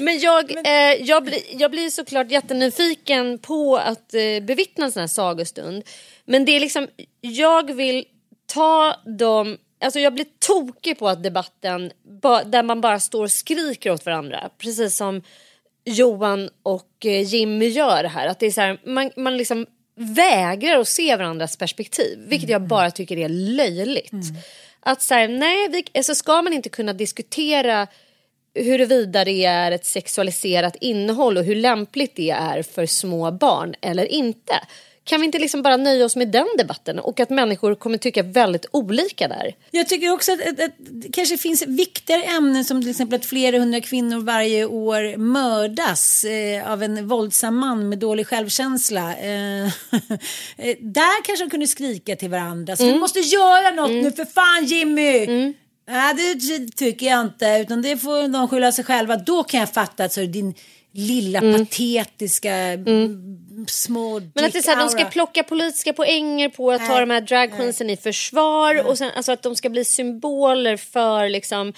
[0.00, 5.00] Men jag, eh, jag, blir, jag blir såklart jättenyfiken på att eh, bevittna en sån
[5.00, 5.82] här sagostund.
[6.24, 6.88] Men det är liksom,
[7.20, 8.04] jag vill
[8.46, 11.92] ta dem, alltså jag blir tokig på att debatten
[12.22, 14.50] ba, där man bara står och skriker åt varandra.
[14.58, 15.22] Precis som
[15.84, 18.26] Johan och eh, Jimmy gör här.
[18.26, 19.66] Att det är så här, man, man liksom
[19.96, 22.18] vägrar att se varandras perspektiv.
[22.26, 24.12] Vilket jag bara tycker är löjligt.
[24.80, 27.86] Att så här, nej, vi, alltså ska man inte kunna diskutera
[28.54, 34.04] huruvida det är ett sexualiserat innehåll och hur lämpligt det är för små barn eller
[34.04, 34.54] inte.
[35.10, 38.22] Kan vi inte liksom bara nöja oss med den debatten och att människor kommer tycka
[38.22, 39.54] väldigt olika där?
[39.70, 43.26] Jag tycker också att, att, att det kanske finns viktigare ämnen som till exempel att
[43.26, 49.16] flera hundra kvinnor varje år mördas eh, av en våldsam man med dålig självkänsla.
[49.16, 49.64] Eh,
[50.56, 52.76] eh, där kanske de kunde skrika till varandra.
[52.76, 53.00] Så vi Mm.
[53.00, 55.26] måste göra något nu för fan Jimmy!
[55.90, 57.46] Nej, det tycker jag inte.
[57.62, 59.16] Utan det får de skylla sig själva.
[59.16, 60.54] Då kan jag fatta att så din
[60.92, 63.36] lilla patetiska mm.
[63.68, 66.92] små Men att det är så här, de ska plocka politiska poänger på att ta
[66.92, 71.28] Nej, de här dragqueensen i försvar och sen, alltså att de ska bli symboler för
[71.28, 71.72] liksom,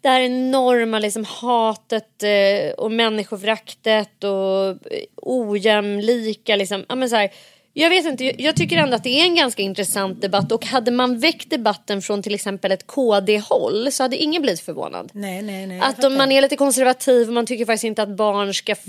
[0.00, 6.56] det här enorma liksom, hatet eh, och människoföraktet och eh, ojämlika.
[6.56, 6.84] Liksom.
[6.88, 7.30] Ja, men så här,
[7.82, 10.90] jag vet inte, jag, tycker ändå att det är en ganska intressant debatt och hade
[10.90, 15.10] man väckt debatten från till exempel ett KD-håll så hade ingen blivit förvånad.
[15.14, 15.80] Nej, nej, nej.
[15.80, 18.84] Att om man är lite konservativ och man tycker faktiskt inte att barn ska f-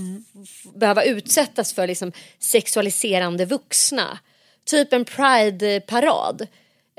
[0.76, 4.20] behöva utsättas för liksom sexualiserande vuxna.
[4.66, 6.48] Typ en pride-parad.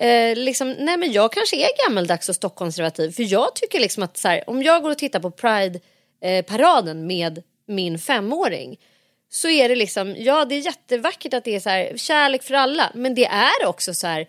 [0.00, 4.24] Eh, liksom, nej men jag kanske är gammeldags och stockkonservativ för jag tycker liksom att
[4.24, 8.76] här, om jag går och tittar på pride-paraden med min femåring
[9.30, 12.54] så är det liksom, ja det är jättevackert att det är så här kärlek för
[12.54, 14.26] alla men det är också så här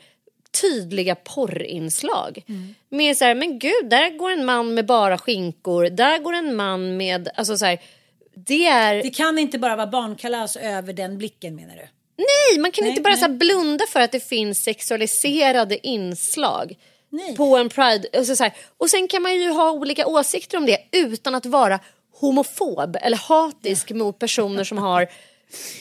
[0.62, 2.43] tydliga porrinslag.
[2.89, 6.56] Med så här, men gud, där går en man med bara skinkor, där går en
[6.56, 7.80] man med, alltså så här,
[8.36, 9.04] det är...
[9.04, 11.88] Det kan inte bara vara barnkalas över den blicken menar du?
[12.18, 13.24] Nej, man kan Nej, inte bara nej.
[13.24, 16.76] så blunda för att det finns sexualiserade inslag
[17.10, 17.36] Nej.
[17.36, 18.08] på en pride.
[18.14, 21.45] Alltså så här, och sen kan man ju ha olika åsikter om det utan att
[21.45, 21.80] vara
[22.22, 25.08] homofob eller hatisk mot personer som har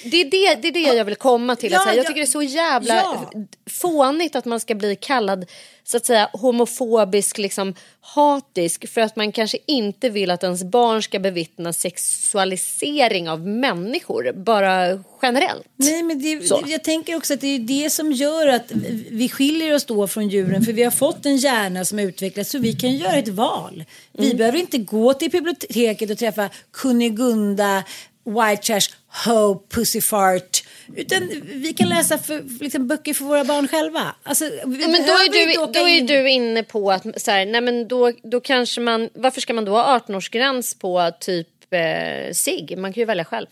[0.04, 1.72] det är det, det är det jag vill komma till.
[1.72, 1.96] Ja, att säga.
[1.96, 2.08] Jag ja.
[2.08, 3.30] tycker det är så jävla Ja.
[3.70, 5.46] fånigt att man ska bli kallad
[5.84, 11.02] så att säga homofobisk, liksom hatisk för att man kanske inte vill att ens barn
[11.02, 15.64] ska bevittna sexualisering av människor, bara generellt.
[15.76, 16.62] Nej, men det, Så.
[16.66, 18.72] jag tänker också att det är det som gör att
[19.10, 20.62] vi skiljer oss då från djuren.
[20.64, 23.84] För vi har fått en hjärna som utvecklats så vi kan göra ett val.
[24.12, 24.36] Vi Mm.
[24.36, 27.82] behöver inte gå till biblioteket och träffa Kunigunda
[28.30, 28.88] white trash,
[29.26, 30.64] hope, pussy fart.
[30.96, 34.14] Utan vi kan läsa för, liksom, böcker för våra barn själva.
[34.22, 35.32] Alltså, vi men då är,
[35.66, 38.80] du, då är in- du inne på att så här, nej men då, då kanske
[38.80, 42.74] man, varför ska man då ha 18-årsgräns på typ eh, sig?
[42.76, 43.46] Man kan ju välja själv.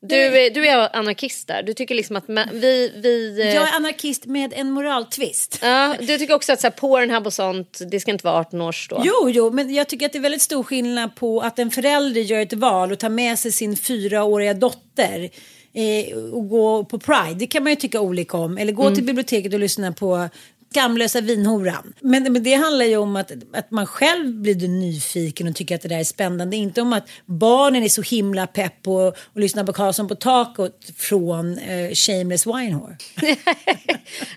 [0.00, 1.62] Du, är- du är anarkist där.
[1.62, 2.92] Du tycker liksom att vi...
[2.96, 5.58] vi eh, Jag är anarkist med en moraltvist.
[5.62, 8.60] ja, du tycker också att så här, Pornhub och sånt, det ska inte vara 18
[8.60, 9.02] års då?
[9.04, 12.20] Jo, jo, men jag tycker att det är väldigt stor skillnad på att en förälder
[12.20, 15.30] gör ett val och tar med sig sin fyraåriga dotter
[15.74, 17.34] eh, och gå på Pride.
[17.38, 18.58] Det kan man ju tycka olika om.
[18.58, 18.94] Eller gå Mm.
[18.94, 20.28] till biblioteket och lyssna på
[20.70, 21.94] Skamlösa vinhoran.
[22.00, 25.82] Men, men det handlar ju om att, att man själv blir nyfiken och tycker att
[25.82, 26.56] det där är spännande.
[26.56, 30.74] Inte om att barnen är så himla pepp på och lyssna på Karlsson på taket
[30.96, 32.96] från eh, Shameless Winehore.
[33.20, 33.36] Nej,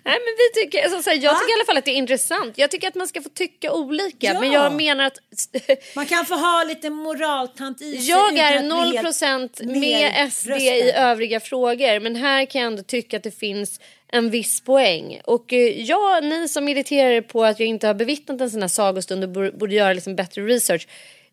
[0.03, 2.57] men vi tycker, alltså, så här, jag tycker i alla fall att det är intressant.
[2.57, 4.27] Jag tycker att man ska få tycka olika.
[4.27, 4.39] Ja.
[4.39, 5.17] Men jag menar att...
[5.95, 9.61] Man kan få ha lite moraltant i sig Jag är att bli 0 helt procent
[9.63, 11.99] med SD i övriga frågor.
[11.99, 13.79] Men här kan jag ändå tycka att det finns
[14.11, 15.21] en viss poäng.
[15.25, 18.61] Och eh, ja, ni som irriterar er på att jag inte har bevittnat en sån
[18.61, 20.87] här sagostund och borde, göra liksom bättre research.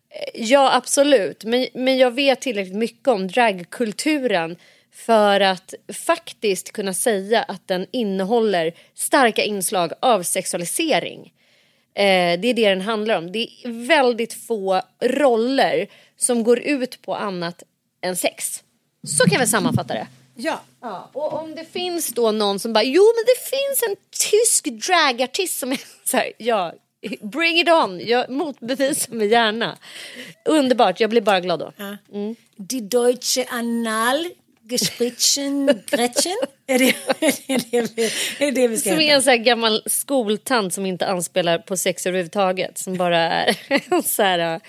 [0.09, 1.43] Eh, ja, absolut.
[1.43, 4.55] Men, men jag vet tillräckligt mycket om dragkulturen
[4.91, 5.73] för att
[6.05, 11.33] faktiskt kunna säga att den innehåller starka inslag av sexualisering.
[11.93, 13.31] Eh, det är det den handlar om.
[13.31, 17.63] Det är väldigt få roller som går ut på annat
[18.01, 18.63] än sex.
[19.03, 20.07] Så kan vi sammanfatta det.
[20.41, 20.61] Ja.
[20.81, 21.09] ja.
[21.13, 23.95] Och om det finns då någon som bara, jo men det finns en
[24.31, 26.73] tysk dragartist som är så här, ja,
[27.21, 29.77] bring it on, jag motbevisar mig gärna.
[30.45, 31.71] Underbart, jag blir bara glad då.
[32.13, 32.35] Mm.
[32.57, 34.25] Die deutsche Anal
[34.69, 36.37] Gesprichen Gretchen?
[36.67, 36.89] är, det,
[37.47, 41.57] är, det, är det vi ska Som är en så gammal skoltant som inte anspelar
[41.57, 42.77] på sex överhuvudtaget.
[42.77, 44.59] Som bara är så här...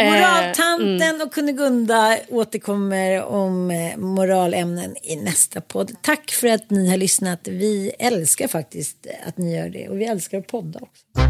[0.00, 1.20] eh, Moraltanten mm.
[1.20, 5.92] och Kunigunda återkommer om eh, moralämnen i nästa podd.
[6.02, 7.48] Tack för att ni har lyssnat.
[7.48, 11.29] Vi älskar faktiskt att ni gör det och vi älskar att podda också.